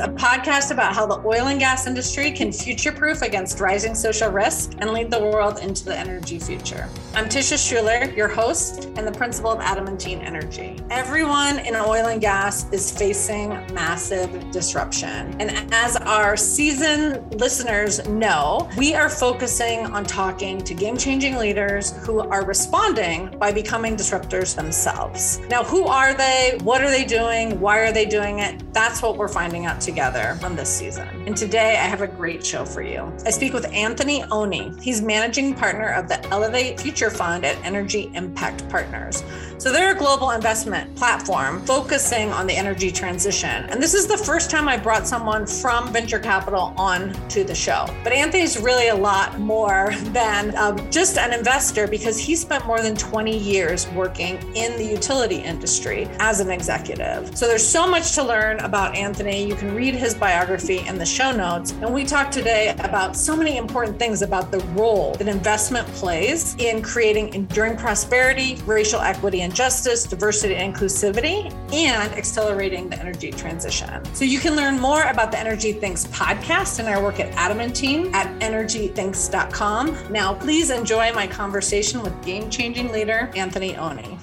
A 0.00 0.08
podcast 0.08 0.70
about 0.70 0.94
how 0.94 1.04
the 1.04 1.18
oil 1.26 1.48
and 1.48 1.60
gas 1.60 1.86
industry 1.86 2.30
can 2.30 2.50
future 2.50 2.92
proof 2.92 3.20
against 3.20 3.60
rising 3.60 3.94
social 3.94 4.30
risk 4.30 4.72
and 4.78 4.90
lead 4.90 5.10
the 5.10 5.20
world 5.20 5.58
into 5.58 5.84
the 5.84 5.96
energy 5.96 6.38
future. 6.38 6.88
I'm 7.14 7.26
Tisha 7.26 7.58
Schuller, 7.58 8.16
your 8.16 8.26
host 8.26 8.86
and 8.96 9.06
the 9.06 9.12
principal 9.12 9.50
of 9.52 9.60
Adamantine 9.60 10.20
Energy. 10.22 10.80
Everyone 10.88 11.58
in 11.58 11.76
oil 11.76 12.06
and 12.06 12.22
gas 12.22 12.72
is 12.72 12.90
facing 12.90 13.50
massive 13.74 14.50
disruption. 14.50 15.38
And 15.38 15.72
as 15.74 15.96
our 15.96 16.38
seasoned 16.38 17.38
listeners 17.38 18.08
know, 18.08 18.70
we 18.78 18.94
are 18.94 19.10
focusing 19.10 19.84
on 19.86 20.04
talking 20.04 20.62
to 20.62 20.72
game 20.72 20.96
changing 20.96 21.36
leaders 21.36 21.92
who 22.06 22.20
are 22.20 22.46
responding 22.46 23.36
by 23.38 23.52
becoming 23.52 23.94
disruptors 23.94 24.56
themselves. 24.56 25.40
Now, 25.50 25.62
who 25.62 25.84
are 25.84 26.14
they? 26.14 26.58
What 26.62 26.82
are 26.82 26.90
they 26.90 27.04
doing? 27.04 27.60
Why 27.60 27.80
are 27.80 27.92
they 27.92 28.06
doing 28.06 28.38
it? 28.38 28.72
That's 28.72 29.02
what 29.02 29.18
we're 29.18 29.28
finding 29.28 29.66
out 29.66 29.81
together 29.84 30.38
on 30.42 30.56
this 30.56 30.68
season. 30.68 31.08
And 31.26 31.36
today 31.36 31.70
I 31.76 31.84
have 31.84 32.00
a 32.02 32.06
great 32.06 32.44
show 32.44 32.64
for 32.64 32.82
you. 32.82 33.12
I 33.26 33.30
speak 33.30 33.52
with 33.52 33.66
Anthony 33.72 34.22
Oni. 34.30 34.72
He's 34.80 35.02
managing 35.02 35.54
partner 35.54 35.88
of 35.88 36.08
the 36.08 36.24
Elevate 36.28 36.80
Future 36.80 37.10
Fund 37.10 37.44
at 37.44 37.56
Energy 37.64 38.10
Impact 38.14 38.68
Partners. 38.68 39.22
So 39.62 39.70
they're 39.70 39.94
a 39.94 39.96
global 39.96 40.32
investment 40.32 40.92
platform 40.96 41.64
focusing 41.64 42.30
on 42.32 42.48
the 42.48 42.52
energy 42.52 42.90
transition. 42.90 43.64
And 43.66 43.80
this 43.80 43.94
is 43.94 44.08
the 44.08 44.16
first 44.16 44.50
time 44.50 44.66
I 44.66 44.76
brought 44.76 45.06
someone 45.06 45.46
from 45.46 45.92
venture 45.92 46.18
capital 46.18 46.74
on 46.76 47.12
to 47.28 47.44
the 47.44 47.54
show. 47.54 47.86
But 48.02 48.12
Anthony's 48.12 48.58
really 48.58 48.88
a 48.88 48.94
lot 48.96 49.38
more 49.38 49.92
than 50.06 50.56
um, 50.56 50.90
just 50.90 51.16
an 51.16 51.32
investor 51.32 51.86
because 51.86 52.18
he 52.18 52.34
spent 52.34 52.66
more 52.66 52.80
than 52.80 52.96
20 52.96 53.38
years 53.38 53.88
working 53.90 54.36
in 54.56 54.76
the 54.76 54.84
utility 54.84 55.36
industry 55.36 56.08
as 56.18 56.40
an 56.40 56.50
executive. 56.50 57.38
So 57.38 57.46
there's 57.46 57.64
so 57.64 57.86
much 57.86 58.16
to 58.16 58.24
learn 58.24 58.58
about 58.58 58.96
Anthony. 58.96 59.46
You 59.46 59.54
can 59.54 59.76
read 59.76 59.94
his 59.94 60.12
biography 60.12 60.80
in 60.88 60.98
the 60.98 61.06
show 61.06 61.30
notes. 61.30 61.70
And 61.70 61.94
we 61.94 62.04
talked 62.04 62.32
today 62.32 62.74
about 62.80 63.14
so 63.14 63.36
many 63.36 63.58
important 63.58 63.96
things 63.96 64.22
about 64.22 64.50
the 64.50 64.58
role 64.74 65.14
that 65.20 65.28
investment 65.28 65.86
plays 65.86 66.56
in 66.56 66.82
creating 66.82 67.32
enduring 67.32 67.76
prosperity, 67.76 68.58
racial 68.66 69.00
equity 69.00 69.42
and 69.42 69.51
justice, 69.52 70.04
diversity 70.04 70.56
and 70.56 70.74
inclusivity, 70.74 71.52
and 71.72 72.12
accelerating 72.14 72.88
the 72.88 72.98
energy 72.98 73.30
transition. 73.30 74.04
So 74.14 74.24
you 74.24 74.38
can 74.38 74.56
learn 74.56 74.78
more 74.78 75.02
about 75.02 75.30
the 75.30 75.38
Energy 75.38 75.72
Thinks 75.72 76.06
podcast 76.06 76.78
and 76.78 76.88
our 76.88 77.02
work 77.02 77.20
at 77.20 77.32
Adamantine 77.34 78.14
at 78.14 78.26
energythinks.com. 78.40 79.96
Now, 80.10 80.34
please 80.34 80.70
enjoy 80.70 81.12
my 81.12 81.26
conversation 81.26 82.02
with 82.02 82.24
game 82.24 82.50
changing 82.50 82.92
leader 82.92 83.30
Anthony 83.34 83.76
Oni. 83.76 84.18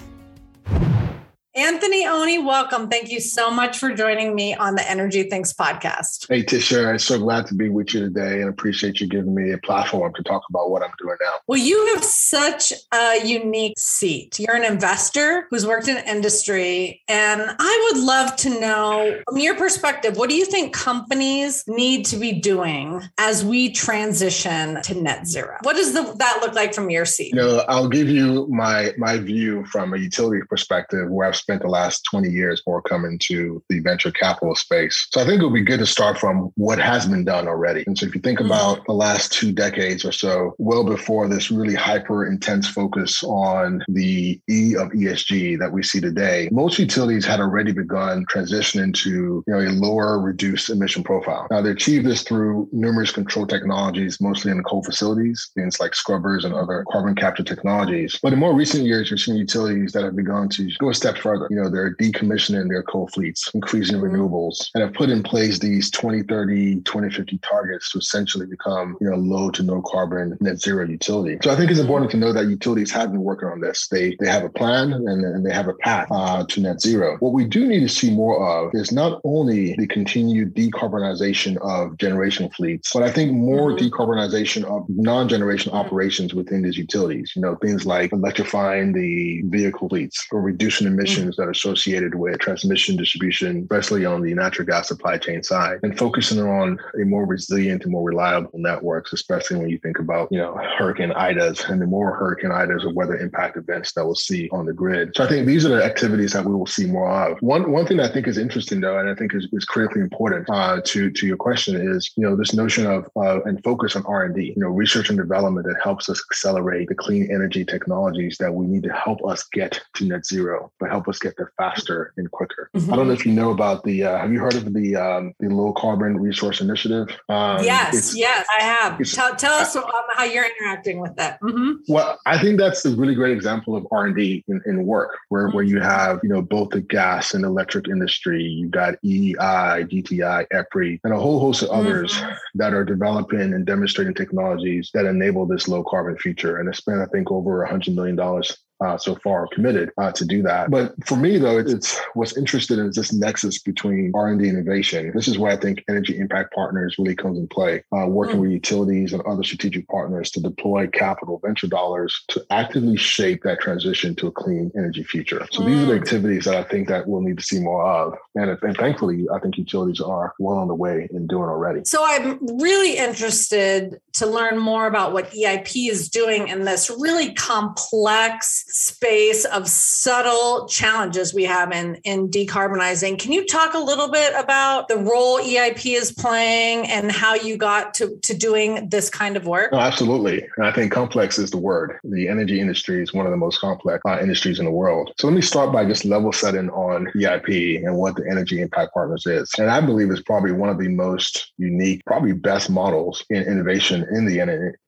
Anthony 1.60 2.08
Oni, 2.08 2.38
welcome. 2.38 2.88
Thank 2.88 3.12
you 3.12 3.20
so 3.20 3.52
much 3.52 3.80
for 3.80 3.94
joining 3.94 4.34
me 4.34 4.56
on 4.56 4.76
the 4.76 4.90
Energy 4.90 5.24
Thinks 5.24 5.52
podcast. 5.52 6.26
Hey, 6.30 6.42
Tisha, 6.42 6.88
I'm 6.88 7.00
so 7.00 7.20
glad 7.20 7.48
to 7.48 7.54
be 7.54 7.68
with 7.68 7.94
you 7.94 8.00
today 8.00 8.40
and 8.40 8.50
appreciate 8.50 9.02
you 9.02 9.08
giving 9.08 9.36
me 9.36 9.52
a 9.52 9.58
platform 9.58 10.14
to 10.14 10.24
talk 10.24 10.44
about 10.50 10.72
what 10.72 10.84
I'm 10.84 10.94
doing 10.98 11.18
now. 11.22 11.34
Well, 11.48 11.60
you 11.60 11.94
have 11.94 12.04
such 12.06 12.72
a 12.94 13.28
unique 13.28 13.78
seat. 13.78 14.40
You're 14.40 14.56
an 14.56 14.64
investor 14.64 15.48
who's 15.50 15.68
worked 15.68 15.90
in 15.90 15.98
industry, 16.08 17.04
and 17.10 17.42
I 17.60 17.92
would 17.92 18.04
love 18.06 18.38
to 18.38 18.58
know 18.58 19.20
from 19.28 19.40
your 19.40 19.58
perspective, 19.58 20.16
what 20.16 20.30
do 20.30 20.38
you 20.38 20.46
think 20.46 20.74
companies 20.74 21.66
need 21.68 22.06
to 22.06 22.16
be 22.16 22.40
doing 22.40 23.02
as 23.18 23.44
we 23.44 23.74
transition 23.74 24.82
to 24.84 24.96
net 24.96 25.28
zero? 25.28 25.58
What 25.64 25.76
does 25.76 25.92
the, 25.92 26.04
that 26.20 26.38
look 26.40 26.54
like 26.54 26.74
from 26.74 26.90
your 26.90 27.04
seat? 27.04 27.34
You 27.34 27.42
know, 27.42 27.66
I'll 27.68 27.90
give 27.90 28.08
you 28.08 28.48
my 28.48 28.94
my 28.98 29.18
view 29.18 29.66
from 29.66 29.94
a 29.94 29.98
utility 29.98 30.42
perspective 30.50 31.10
where 31.10 31.28
I've 31.28 31.36
spent 31.50 31.64
the 31.64 31.68
last 31.68 32.04
20 32.12 32.30
years 32.30 32.62
before 32.62 32.84
coming 32.84 33.18
to 33.18 33.64
the 33.70 33.80
venture 33.80 34.12
capital 34.12 34.54
space. 34.54 35.08
So 35.12 35.20
I 35.20 35.26
think 35.26 35.42
it 35.42 35.46
would 35.46 35.54
be 35.56 35.64
good 35.64 35.80
to 35.80 35.86
start 35.88 36.20
from 36.20 36.52
what 36.56 36.78
has 36.78 37.08
been 37.08 37.26
done 37.26 37.48
already. 37.48 37.84
And 37.88 37.98
so 37.98 38.06
if 38.06 38.14
you 38.14 38.22
think 38.22 38.38
mm-hmm. 38.38 38.52
about 38.52 38.86
the 38.86 38.94
last 38.94 39.34
two 39.34 39.52
decades 39.52 40.06
or 40.06 40.12
so, 40.12 40.54
well 40.60 40.84
before 40.84 41.28
this 41.28 41.50
really 41.50 41.74
hyper 41.74 42.28
intense 42.28 42.70
focus 42.70 43.24
on 43.24 43.84
the 43.88 44.40
E 44.48 44.76
of 44.76 44.90
ESG 44.90 45.58
that 45.58 45.72
we 45.72 45.82
see 45.82 46.00
today, 46.00 46.50
most 46.52 46.78
utilities 46.78 47.26
had 47.26 47.40
already 47.40 47.72
begun 47.72 48.26
transitioning 48.32 48.94
to 48.94 49.44
you 49.48 49.54
know, 49.54 49.60
a 49.60 49.74
lower 49.74 50.20
reduced 50.20 50.70
emission 50.70 51.04
profile. 51.04 51.48
Now 51.50 51.64
they 51.64 51.72
achieved 51.72 52.06
this 52.06 52.22
through 52.22 52.70
numerous 52.72 53.12
control 53.12 53.48
technologies, 53.48 54.22
mostly 54.22 54.52
in 54.52 54.62
coal 54.64 54.84
facilities, 54.84 55.50
things 55.56 55.80
like 55.80 55.96
scrubbers 55.96 56.46
and 56.46 56.54
other 56.54 56.86
carbon 56.92 57.16
capture 57.16 57.44
technologies. 57.44 58.20
But 58.22 58.34
in 58.34 58.40
more 58.40 58.54
recent 58.54 58.86
years, 58.86 59.10
you're 59.10 59.18
seeing 59.18 59.38
utilities 59.38 59.94
that 59.94 60.04
have 60.04 60.16
begun 60.16 60.48
to 60.50 60.70
go 60.78 60.92
a 60.92 60.94
step 60.94 61.18
further 61.18 61.39
further. 61.40 61.54
You 61.54 61.62
know, 61.62 61.70
they're 61.70 61.96
decommissioning 61.96 62.70
their 62.70 62.84
coal 62.84 63.08
fleets, 63.08 63.50
increasing 63.54 63.98
mm-hmm. 63.98 64.16
renewables, 64.16 64.70
and 64.74 64.84
have 64.84 64.94
put 64.94 65.10
in 65.10 65.24
place 65.24 65.60
these 65.60 65.90
2030, 65.92 66.82
2050 66.82 67.38
targets 67.40 67.92
to 67.92 68.00
essentially 68.00 68.46
become, 68.46 68.98
you 69.02 69.10
know, 69.10 69.16
low 69.16 69.50
to 69.52 69.64
no 69.64 69.82
carbon 69.82 70.38
net 70.40 70.60
zero 70.60 70.86
utility. 70.86 71.38
So 71.44 71.52
I 71.52 71.56
think 71.56 71.72
it's 71.72 71.80
important 71.80 72.12
to 72.12 72.18
know 72.18 72.34
that 72.34 72.48
utilities 72.48 72.92
have 72.92 73.12
been 73.12 73.24
working 73.24 73.50
on 73.50 73.62
this. 73.62 73.88
They 73.88 74.16
they 74.20 74.28
have 74.28 74.44
a 74.44 74.50
plan 74.50 74.94
and, 74.94 75.08
and 75.08 75.46
they 75.46 75.54
have 75.54 75.68
a 75.68 75.74
path 75.74 76.08
uh, 76.12 76.46
to 76.48 76.62
net 76.62 76.82
zero. 76.82 77.18
What 77.20 77.34
we 77.34 77.46
do 77.46 77.68
need 77.68 77.82
to 77.82 77.90
see 77.90 78.12
more 78.12 78.48
of 78.48 78.72
is 78.74 78.92
not 78.92 79.22
only 79.24 79.76
the 79.76 79.88
continued 79.88 80.56
decarbonization 80.56 81.58
of 81.58 81.98
generation 81.98 82.50
fleets, 82.50 82.92
but 82.94 83.04
I 83.04 83.12
think 83.12 83.32
more 83.32 83.72
mm-hmm. 83.72 83.86
decarbonization 83.86 84.64
of 84.64 84.86
non-generation 84.90 85.72
mm-hmm. 85.72 85.80
operations 85.80 86.34
within 86.34 86.62
these 86.62 86.78
utilities. 86.78 87.34
You 87.36 87.42
know, 87.42 87.56
things 87.56 87.86
like 87.86 88.12
electrifying 88.12 88.94
the 88.94 89.42
vehicle 89.46 89.90
fleets 89.90 90.28
or 90.32 90.42
reducing 90.42 90.88
emissions 90.88 91.19
that 91.26 91.44
are 91.44 91.52
associated 91.52 92.16
with 92.16 92.40
transmission 92.40 92.96
distribution, 92.96 93.62
especially 93.64 94.06
on 94.06 94.22
the 94.22 94.34
natural 94.34 94.66
gas 94.66 94.88
supply 94.88 95.18
chain 95.18 95.44
side, 95.44 95.80
and 95.84 95.98
focusing 95.98 96.42
on 96.42 96.80
a 97.02 97.06
more 97.06 97.26
resilient 97.26 97.84
and 97.84 97.92
more 97.92 98.04
reliable 98.04 98.52
networks, 98.54 99.14
especially 99.14 99.58
when 99.58 99.70
you 99.70 99.78
think 99.80 100.00
about, 100.00 100.32
you 100.32 100.38
know, 100.38 100.60
Hurricane 100.78 101.12
Ida's 101.12 101.64
and 101.66 101.82
the 101.82 101.86
more 101.86 102.16
Hurricane 102.16 102.52
Ida's 102.52 102.84
or 102.86 102.94
weather 102.94 103.18
impact 103.18 103.58
events 103.58 103.94
that 103.94 104.06
we'll 104.06 104.16
see 104.16 104.50
on 104.52 104.66
the 104.66 104.74
grid. 104.74 105.12
So 105.16 105.24
I 105.24 105.28
think 105.28 105.46
these 105.48 105.66
are 105.66 105.70
the 105.70 105.84
activities 105.84 106.34
that 106.34 106.46
we 106.46 106.54
will 106.54 106.66
see 106.66 106.86
more 106.86 107.10
of. 107.10 107.38
One 107.42 107.72
one 107.72 107.86
thing 107.86 108.00
I 108.00 108.08
think 108.08 108.28
is 108.28 108.38
interesting 108.38 108.82
though, 108.82 108.98
and 109.00 109.10
I 109.10 109.16
think 109.16 109.34
is, 109.34 109.48
is 109.52 109.66
critically 109.66 110.02
important 110.02 110.50
uh, 110.50 110.82
to 110.86 111.12
to 111.12 111.28
your 111.28 111.38
question 111.38 111.76
is, 111.76 112.12
you 112.16 112.24
know, 112.24 112.36
this 112.36 112.54
notion 112.54 112.86
of 112.86 113.08
uh, 113.16 113.42
and 113.44 113.64
focus 113.64 113.96
on 113.96 114.06
R 114.06 114.26
and 114.26 114.36
D, 114.36 114.54
you 114.56 114.62
know, 114.62 114.70
research 114.70 115.10
and 115.10 115.18
development 115.18 115.68
that 115.68 115.78
helps 115.84 116.10
us 116.10 116.22
accelerate 116.32 116.88
the 116.88 116.96
clean 116.96 117.30
energy 117.32 117.66
technologies 117.66 118.38
that 118.40 118.54
we 118.54 118.66
need 118.68 118.84
to 118.84 118.94
help 118.94 119.26
us 119.26 119.44
get 119.52 119.82
to 119.96 120.06
net 120.06 120.26
zero, 120.26 120.72
but 120.80 120.90
help 120.90 121.08
us 121.10 121.20
get 121.20 121.36
there 121.38 121.52
faster 121.58 122.14
and 122.18 122.30
quicker. 122.32 122.70
Mm-hmm. 122.76 122.94
I 122.94 122.96
don't 122.96 123.08
know 123.08 123.14
if 123.14 123.26
you 123.26 123.34
know 123.34 123.52
about 123.52 123.84
the. 123.84 124.04
Uh, 124.04 124.18
have 124.18 124.32
you 124.32 124.40
heard 124.40 124.56
of 124.56 124.74
the 124.74 124.96
um, 124.96 125.34
the 125.40 125.50
low 125.50 125.74
carbon 125.74 126.18
resource 126.18 126.62
initiative? 126.62 127.10
Um, 127.30 127.64
yes, 127.64 128.16
yes, 128.16 128.48
I 128.58 128.64
have. 128.64 129.02
Tell, 129.10 129.36
tell 129.36 129.54
us 129.54 129.76
um, 129.76 129.84
how 130.16 130.24
you're 130.24 130.46
interacting 130.46 131.00
with 131.00 131.16
that. 131.16 131.40
Mm-hmm. 131.42 131.92
Well, 131.92 132.20
I 132.26 132.38
think 132.38 132.60
that's 132.60 132.86
a 132.86 132.96
really 132.96 133.16
great 133.16 133.36
example 133.36 133.76
of 133.76 133.88
R 133.92 134.06
and 134.06 134.16
D 134.16 134.44
in, 134.48 134.62
in, 134.66 134.86
work, 134.86 135.18
where 135.30 135.48
mm-hmm. 135.48 135.56
where 135.56 135.64
you 135.64 135.80
have 135.80 136.20
you 136.24 136.30
know 136.30 136.42
both 136.42 136.70
the 136.70 136.82
gas 136.82 137.34
and 137.34 137.44
electric 137.44 137.88
industry. 137.88 138.44
You've 138.44 138.72
got 138.72 138.96
EEI, 139.04 139.90
GTI, 139.90 140.48
EPRI, 140.54 141.00
and 141.04 141.14
a 141.14 141.20
whole 141.20 141.40
host 141.40 141.64
of 141.64 141.70
others 141.70 142.14
mm-hmm. 142.14 142.34
that 142.56 142.74
are 142.74 142.86
developing 142.86 143.54
and 143.54 143.66
demonstrating 143.66 144.14
technologies 144.14 144.92
that 144.94 145.06
enable 145.06 145.46
this 145.46 145.68
low 145.68 145.84
carbon 145.84 146.18
future. 146.18 146.58
And 146.58 146.70
it's 146.70 146.80
spent, 146.80 147.02
I 147.02 147.06
think, 147.06 147.32
over 147.32 147.64
a 147.64 147.70
hundred 147.70 147.96
million 147.96 148.16
dollars 148.16 148.58
uh, 148.82 148.98
so 148.98 149.16
far 149.16 149.48
committed 149.48 149.92
uh, 149.98 150.12
to 150.12 150.26
do 150.26 150.42
that. 150.44 150.72
But 150.72 150.94
for 151.06 151.16
me, 151.16 151.38
though, 151.38 151.58
it's 151.58 152.00
what's 152.14 152.38
interested 152.38 152.80
in 152.80 152.92
this 152.94 153.14
nexus 153.14 153.60
between 153.60 154.12
R 154.16 154.30
and 154.30 154.40
D 154.40 154.48
innovation. 154.48 155.12
This 155.14 155.28
is 155.28 155.38
where 155.38 155.52
I 155.52 155.58
think 155.58 155.84
Energy 155.90 156.18
Impact 156.18 156.54
Partners 156.54 156.96
really 156.98 157.16
comes 157.16 157.38
in 157.38 157.48
play, 157.48 157.84
uh, 157.96 158.08
working 158.08 158.38
mm. 158.38 158.42
with 158.42 158.52
utilities 158.52 159.14
and 159.14 159.22
other 159.24 159.44
strategic 159.44 159.88
partners 159.88 160.32
to 160.32 160.42
deploy 160.42 160.88
capital 160.88 161.40
venture 161.44 161.68
dollars 161.68 162.24
to 162.30 162.46
actively 162.50 162.98
shape 162.98 163.44
that 163.44 163.60
transition 163.60 164.16
to 164.16 164.28
a 164.28 164.32
clean 164.32 164.72
energy 164.78 165.04
future. 165.04 165.46
So 165.52 165.62
mm. 165.62 165.66
these 165.68 165.84
are 165.84 165.86
the 165.86 165.94
mm. 165.94 166.02
activities 166.02 166.46
that 166.46 166.56
I 166.56 166.64
think 166.64 166.88
that 166.88 167.08
we'll 167.08 167.22
need 167.22 167.38
to 167.38 167.44
see 167.44 167.60
more 167.60 167.86
of, 167.86 168.14
and, 168.36 168.58
and 168.62 168.78
thankfully, 168.78 169.28
I 169.34 169.40
think 169.40 169.58
utilities 169.58 170.02
are 170.02 170.34
well 170.40 170.58
on 170.58 170.68
the 170.68 170.76
way 170.76 171.08
in 171.12 171.28
doing 171.28 171.50
already. 171.50 171.82
So 171.86 172.04
I'm 172.04 172.60
really 172.60 172.98
interested 172.98 174.00
to 174.14 174.26
learn 174.26 174.58
more 174.58 174.88
about 174.88 175.14
what 175.14 175.32
EIP 175.32 175.90
is 175.90 176.10
doing 176.10 176.48
in 176.48 176.66
this 176.66 176.90
really 176.90 177.34
complex 177.34 178.66
space 178.70 179.46
of 179.46 179.68
subtle 179.68 180.68
challenges 180.68 181.34
we 181.34 181.44
have 181.44 181.72
in, 181.72 181.96
in 182.04 182.30
decarbonizing. 182.30 183.20
Can 183.20 183.32
you 183.32 183.46
talk 183.46 183.74
a 183.74 183.80
little 183.80 184.10
bit 184.10 184.34
about 184.36 184.88
the 184.88 184.98
role 184.98 185.40
EIP 185.40 185.96
is 185.96 186.12
playing 186.12 186.88
and 186.88 187.12
how 187.12 187.36
you 187.36 187.58
got 187.58 187.94
to, 187.96 188.18
to 188.24 188.34
doing 188.34 188.90
this 188.90 189.10
kind 189.10 189.36
of 189.36 189.46
work? 189.46 189.70
Oh, 189.74 189.80
absolutely. 189.80 190.48
And 190.58 190.66
I 190.66 190.72
think 190.72 190.92
complex 190.92 191.38
is 191.40 191.52
the 191.52 191.58
word. 191.58 192.00
The 192.04 192.28
energy 192.28 192.60
industry 192.60 193.02
is 193.02 193.14
one 193.14 193.26
of 193.26 193.32
the 193.32 193.38
most 193.38 193.60
complex 193.60 194.02
uh, 194.08 194.20
industries 194.22 194.60
in 194.60 194.66
the 194.66 194.72
world. 194.72 195.12
So 195.18 195.28
let 195.28 195.36
me 195.36 195.42
start 195.42 195.72
by 195.72 195.86
just 195.86 196.06
level 196.06 196.32
setting 196.32 196.70
on 196.70 197.08
EIP 197.16 197.86
and 197.86 197.98
what 197.98 198.16
the 198.16 198.28
Energy 198.30 198.62
Impact 198.62 198.94
Partners 198.94 199.26
is. 199.26 199.52
And 199.58 199.70
I 199.70 199.82
believe 199.82 200.12
it's 200.12 200.22
probably 200.22 200.52
one 200.52 200.70
of 200.70 200.78
the 200.78 200.88
most 200.88 201.52
unique, 201.58 202.04
probably 202.06 202.34
best 202.34 202.70
models 202.70 203.24
in 203.30 203.44
innovation 203.44 204.06
in 204.12 204.26
the, 204.26 204.40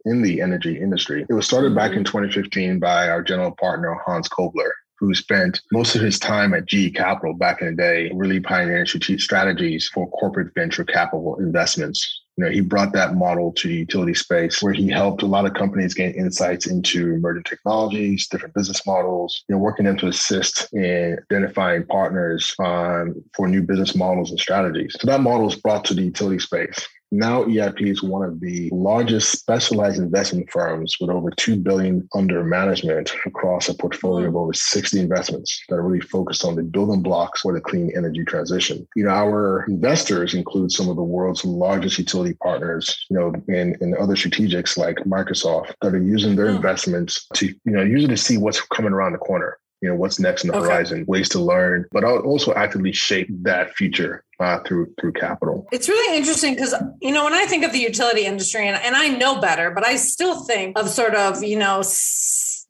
in 0.06 0.22
the 0.22 0.42
energy 0.42 0.80
industry. 0.80 1.26
It 1.30 1.34
was 1.34 1.46
started 1.46 1.76
back 1.76 1.94
in 1.94 2.04
2015 2.04 2.80
by 2.80 3.10
our 3.10 3.22
general 3.22 3.52
partner 3.52 3.72
partner, 3.82 4.02
Hans 4.06 4.28
Kobler 4.30 4.72
who 5.00 5.16
spent 5.16 5.60
most 5.72 5.96
of 5.96 6.02
his 6.02 6.20
time 6.20 6.54
at 6.54 6.68
GE 6.68 6.94
Capital 6.94 7.34
back 7.34 7.60
in 7.60 7.68
the 7.68 7.74
day, 7.74 8.12
really 8.14 8.40
pioneering 8.40 8.86
strategies 8.86 9.90
for 9.92 10.08
corporate 10.12 10.54
venture 10.54 10.84
capital 10.84 11.38
investments. 11.40 12.22
You 12.38 12.46
know, 12.46 12.52
he 12.52 12.62
brought 12.62 12.94
that 12.94 13.16
model 13.16 13.52
to 13.54 13.68
the 13.68 13.74
utility 13.74 14.14
space 14.14 14.62
where 14.62 14.74
he 14.74 14.90
helped 14.90 15.24
a 15.24 15.26
lot 15.26 15.48
of 15.48 15.56
companies 15.56 15.96
gain 15.96 16.12
insights 16.12 16.68
into 16.68 17.16
emerging 17.16 17.46
technologies, 17.46 18.28
different 18.28 18.54
business 18.54 18.86
models, 18.86 19.44
you 19.50 19.56
know, 19.56 19.60
working 19.60 19.86
them 19.86 19.98
to 19.98 20.08
assist 20.08 20.72
in 20.72 21.18
identifying 21.32 21.84
partners 21.88 22.54
um, 22.60 23.16
for 23.36 23.48
new 23.48 23.64
business 23.64 23.96
models 23.96 24.30
and 24.30 24.40
strategies. 24.40 24.96
So 25.00 25.08
that 25.08 25.22
model 25.22 25.48
is 25.48 25.56
brought 25.56 25.84
to 25.86 25.96
the 25.96 26.04
utility 26.04 26.40
space. 26.40 26.88
Now 27.14 27.44
EIP 27.44 27.82
is 27.92 28.02
one 28.02 28.24
of 28.24 28.40
the 28.40 28.70
largest 28.72 29.34
specialized 29.34 30.00
investment 30.00 30.50
firms 30.50 30.96
with 31.02 31.10
over 31.10 31.30
2 31.30 31.58
billion 31.58 32.08
under 32.16 32.42
management 32.42 33.14
across 33.26 33.68
a 33.68 33.74
portfolio 33.74 34.28
of 34.28 34.32
hmm. 34.32 34.38
over 34.38 34.54
60 34.54 34.98
investments 34.98 35.62
that 35.68 35.76
are 35.76 35.82
really 35.82 36.00
focused 36.00 36.46
on 36.46 36.56
the 36.56 36.64
building 36.64 37.02
blocks 37.02 37.42
for 37.42 37.54
the 37.54 37.60
clean 37.60 37.92
energy 37.98 38.24
transition. 38.24 38.88
You 38.96 39.04
know, 39.04 39.10
our 39.10 39.66
investors 39.68 40.34
include 40.34 40.72
some 40.72 40.88
of 40.88 40.96
the 40.96 41.04
world's 41.04 41.44
largest 41.44 41.98
utility 41.98 42.34
partners, 42.36 43.06
you 43.10 43.20
know, 43.20 43.34
and, 43.50 43.76
and 43.82 43.94
other 43.96 44.16
strategics 44.16 44.78
like 44.78 44.96
Microsoft 45.00 45.74
that 45.82 45.94
are 45.94 46.02
using 46.02 46.38
their 46.38 46.50
hmm. 46.50 46.56
investments 46.56 47.28
to, 47.34 47.48
you 47.48 47.72
know, 47.74 47.84
usually 47.84 48.16
to 48.16 48.18
see 48.18 48.38
what's 48.38 48.62
coming 48.62 48.94
around 48.94 49.12
the 49.12 49.18
corner 49.18 49.58
you 49.82 49.90
know 49.90 49.96
what's 49.96 50.20
next 50.20 50.44
in 50.44 50.52
the 50.52 50.58
okay. 50.58 50.66
horizon 50.66 51.06
ways 51.08 51.28
to 51.30 51.40
learn 51.40 51.86
but 51.92 52.04
i'll 52.04 52.20
also 52.20 52.54
actively 52.54 52.92
shape 52.92 53.28
that 53.30 53.76
future 53.76 54.24
uh, 54.40 54.60
through 54.64 54.92
through 55.00 55.12
capital 55.14 55.68
it's 55.72 55.88
really 55.88 56.18
interesting 56.18 56.56
because 56.56 56.74
you 57.02 57.12
know 57.12 57.24
when 57.24 57.34
i 57.34 57.46
think 57.46 57.64
of 57.64 57.72
the 57.72 57.80
utility 57.80 58.26
industry 58.26 58.68
and, 58.68 58.82
and 58.84 58.96
i 58.96 59.08
know 59.08 59.40
better 59.40 59.72
but 59.72 59.86
i 59.86 59.96
still 59.96 60.44
think 60.44 60.78
of 60.78 60.90
sort 60.90 61.16
of 61.16 61.44
you 61.44 61.58
know 61.58 61.82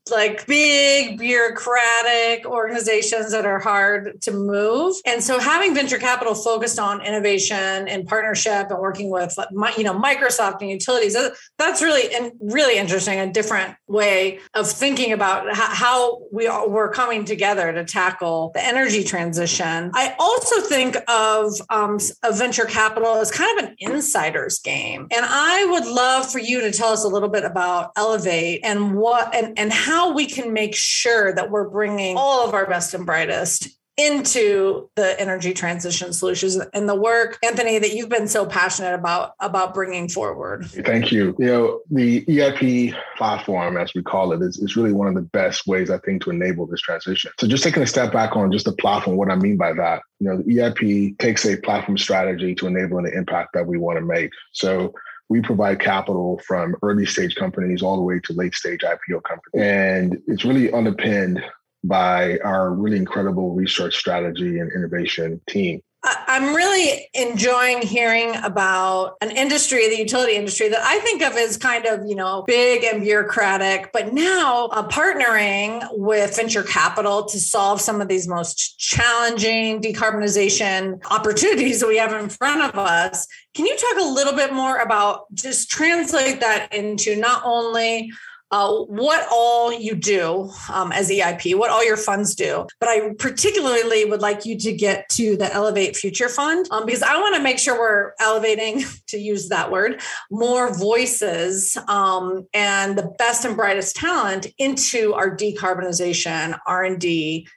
like 0.10 0.46
big 0.48 1.20
bureaucratic 1.20 2.46
organizations 2.46 3.32
that 3.32 3.46
are 3.46 3.60
hard 3.60 4.20
to 4.22 4.32
move. 4.32 4.96
And 5.06 5.24
so 5.24 5.40
having 5.40 5.76
venture 5.76 6.00
capital 6.00 6.34
focused 6.34 6.80
on 6.80 7.02
innovation 7.02 7.88
and 7.88 8.08
partnership 8.08 8.72
and 8.72 8.80
working 8.80 9.10
with 9.10 9.38
you 9.78 9.84
know 9.84 9.94
Microsoft 9.94 10.62
and 10.62 10.70
utilities 10.70 11.16
that's 11.58 11.82
really 11.82 12.14
and 12.16 12.32
really 12.40 12.78
interesting 12.78 13.20
a 13.20 13.32
different 13.32 13.76
way 13.88 14.40
of 14.54 14.70
thinking 14.70 15.12
about 15.12 15.46
how 15.54 16.22
we 16.32 16.48
are 16.48 16.68
we're 16.68 16.92
coming 16.92 17.26
together 17.26 17.72
to 17.72 17.84
tackle 17.84 18.52
the 18.56 18.66
energy 18.66 19.04
transition. 19.04 19.92
I 19.94 20.16
also 20.18 20.62
think 20.62 20.98
of 21.08 21.54
um, 21.70 22.00
of 22.24 22.38
venture 22.38 22.66
capital 22.66 23.16
as 23.16 23.32
kind 23.32 23.60
of 23.60 23.66
an 23.66 23.76
insider's 23.80 24.60
game. 24.60 25.08
And 25.12 25.26
I 25.26 25.66
would 25.66 25.86
love 25.86 26.32
for 26.32 26.40
you 26.40 26.62
to 26.62 26.72
tell 26.72 26.90
us 26.90 27.04
a 27.04 27.08
little 27.08 27.30
bit 27.30 27.44
about 27.44 27.92
Elevate 27.96 28.62
and 28.64 28.96
what 28.96 29.34
and 29.36 29.58
and 29.58 29.72
how 29.72 29.91
how 29.92 30.14
we 30.14 30.26
can 30.26 30.54
make 30.54 30.74
sure 30.74 31.34
that 31.34 31.52
we're 31.52 31.70
bringing 31.70 32.16
all 32.18 32.48
of 32.48 32.54
our 32.54 32.66
best 32.66 32.94
and 32.94 33.06
brightest 33.06 33.68
into 33.98 34.90
the 34.96 35.20
energy 35.20 35.54
transition 35.54 36.14
solutions 36.14 36.56
and 36.74 36.88
the 36.88 36.96
work 36.96 37.38
anthony 37.44 37.78
that 37.78 37.94
you've 37.94 38.08
been 38.08 38.26
so 38.26 38.46
passionate 38.46 38.94
about 38.94 39.34
about 39.42 39.74
bringing 39.74 40.08
forward. 40.08 40.66
Thank 40.66 41.12
you. 41.12 41.36
You 41.38 41.46
know 41.46 41.82
the 41.92 42.26
eip 42.26 42.96
platform 43.18 43.76
as 43.76 43.94
we 43.94 44.02
call 44.02 44.32
it 44.32 44.42
is, 44.42 44.58
is 44.60 44.78
really 44.78 44.94
one 44.94 45.10
of 45.10 45.14
the 45.14 45.22
best 45.22 45.68
ways 45.68 45.92
i 45.92 45.98
think 46.00 46.24
to 46.24 46.30
enable 46.30 46.66
this 46.66 46.80
transition. 46.80 47.32
So 47.38 47.48
just 47.48 47.66
taking 47.66 47.84
a 47.84 47.88
step 47.88 48.14
back 48.14 48.38
on 48.38 48.50
just 48.50 48.66
the 48.66 48.72
platform 48.72 49.18
what 49.18 49.30
i 49.30 49.36
mean 49.36 49.58
by 49.58 49.74
that 49.74 50.04
you 50.22 50.30
know 50.30 50.38
the 50.38 50.58
eip 50.58 51.18
takes 51.20 51.46
a 51.46 51.58
platform 51.58 51.98
strategy 51.98 52.56
to 52.56 52.68
enable 52.68 53.04
the 53.04 53.14
impact 53.14 53.50
that 53.56 53.68
we 53.68 53.78
want 53.78 54.00
to 54.00 54.06
make. 54.06 54.32
So 54.54 54.94
we 55.32 55.40
provide 55.40 55.80
capital 55.80 56.42
from 56.46 56.76
early 56.84 57.06
stage 57.06 57.36
companies 57.36 57.82
all 57.82 57.96
the 57.96 58.02
way 58.02 58.20
to 58.20 58.34
late 58.34 58.54
stage 58.54 58.82
IPO 58.82 59.24
companies. 59.24 59.54
And 59.66 60.22
it's 60.28 60.44
really 60.44 60.70
underpinned 60.74 61.42
by 61.86 62.38
our 62.40 62.74
really 62.74 62.98
incredible 62.98 63.54
research 63.54 63.96
strategy 63.96 64.60
and 64.60 64.70
innovation 64.74 65.40
team. 65.48 65.80
I'm 66.04 66.56
really 66.56 67.08
enjoying 67.14 67.84
hearing 67.84 68.36
about 68.38 69.18
an 69.22 69.30
industry, 69.30 69.88
the 69.88 69.98
utility 69.98 70.34
industry, 70.34 70.68
that 70.70 70.82
I 70.82 70.98
think 71.00 71.22
of 71.22 71.34
as 71.34 71.58
kind 71.58 71.86
of, 71.86 72.08
you 72.08 72.16
know, 72.16 72.44
big 72.48 72.84
and 72.84 73.04
bureaucratic, 73.04 73.92
but 73.94 74.12
now 74.12 74.66
uh, 74.68 74.88
partnering 74.88 75.88
with 75.92 76.36
venture 76.36 76.64
capital 76.64 77.26
to 77.26 77.40
solve 77.40 77.82
some 77.82 78.02
of 78.02 78.08
these 78.08 78.28
most 78.28 78.80
challenging 78.80 79.80
decarbonization 79.80 81.04
opportunities 81.12 81.82
that 81.82 81.88
we 81.88 81.98
have 81.98 82.14
in 82.14 82.30
front 82.30 82.64
of 82.64 82.80
us. 82.80 83.28
Can 83.54 83.68
you 83.68 83.78
talk 83.78 83.98
a 84.04 84.10
little 84.12 84.34
bit 84.34 84.54
more 84.54 84.80
about 84.80 85.32
just 85.36 85.70
translate 85.70 86.40
that 86.40 86.74
into 86.74 87.16
not 87.16 87.44
only 87.46 88.12
uh, 88.52 88.72
what 88.72 89.28
all 89.32 89.72
you 89.72 89.96
do 89.96 90.50
um, 90.72 90.92
as 90.92 91.10
EIP, 91.10 91.56
what 91.56 91.70
all 91.70 91.84
your 91.84 91.98
funds 91.98 92.36
do. 92.36 92.68
But 92.80 92.90
I 92.90 93.14
particularly 93.18 94.06
would 94.06 94.22
like 94.22 94.46
you 94.46 94.58
to 94.60 94.74
get 94.74 95.08
to 95.10 95.38
the 95.38 95.52
Elevate 95.54 95.96
Future 95.96 96.30
Fund 96.30 96.68
um, 96.72 96.86
because 96.86 97.02
I 97.02 97.20
want 97.20 97.36
to 97.36 97.42
make 97.42 97.60
sure 97.60 97.80
we're 97.80 98.14
elevating, 98.20 98.84
to 99.08 99.18
use 99.18 99.50
that 99.50 99.72
word, 99.72 100.02
more 100.30 100.74
voices 100.74 101.78
um, 101.88 102.48
and 102.54 102.98
the 102.98 103.14
best 103.18 103.46
and 103.46 103.56
brightest 103.56 103.96
talent 103.96 104.48
into 104.58 105.14
our 105.14 105.36
decarbonization, 105.36 106.58
R 106.68 106.84
and 106.86 107.02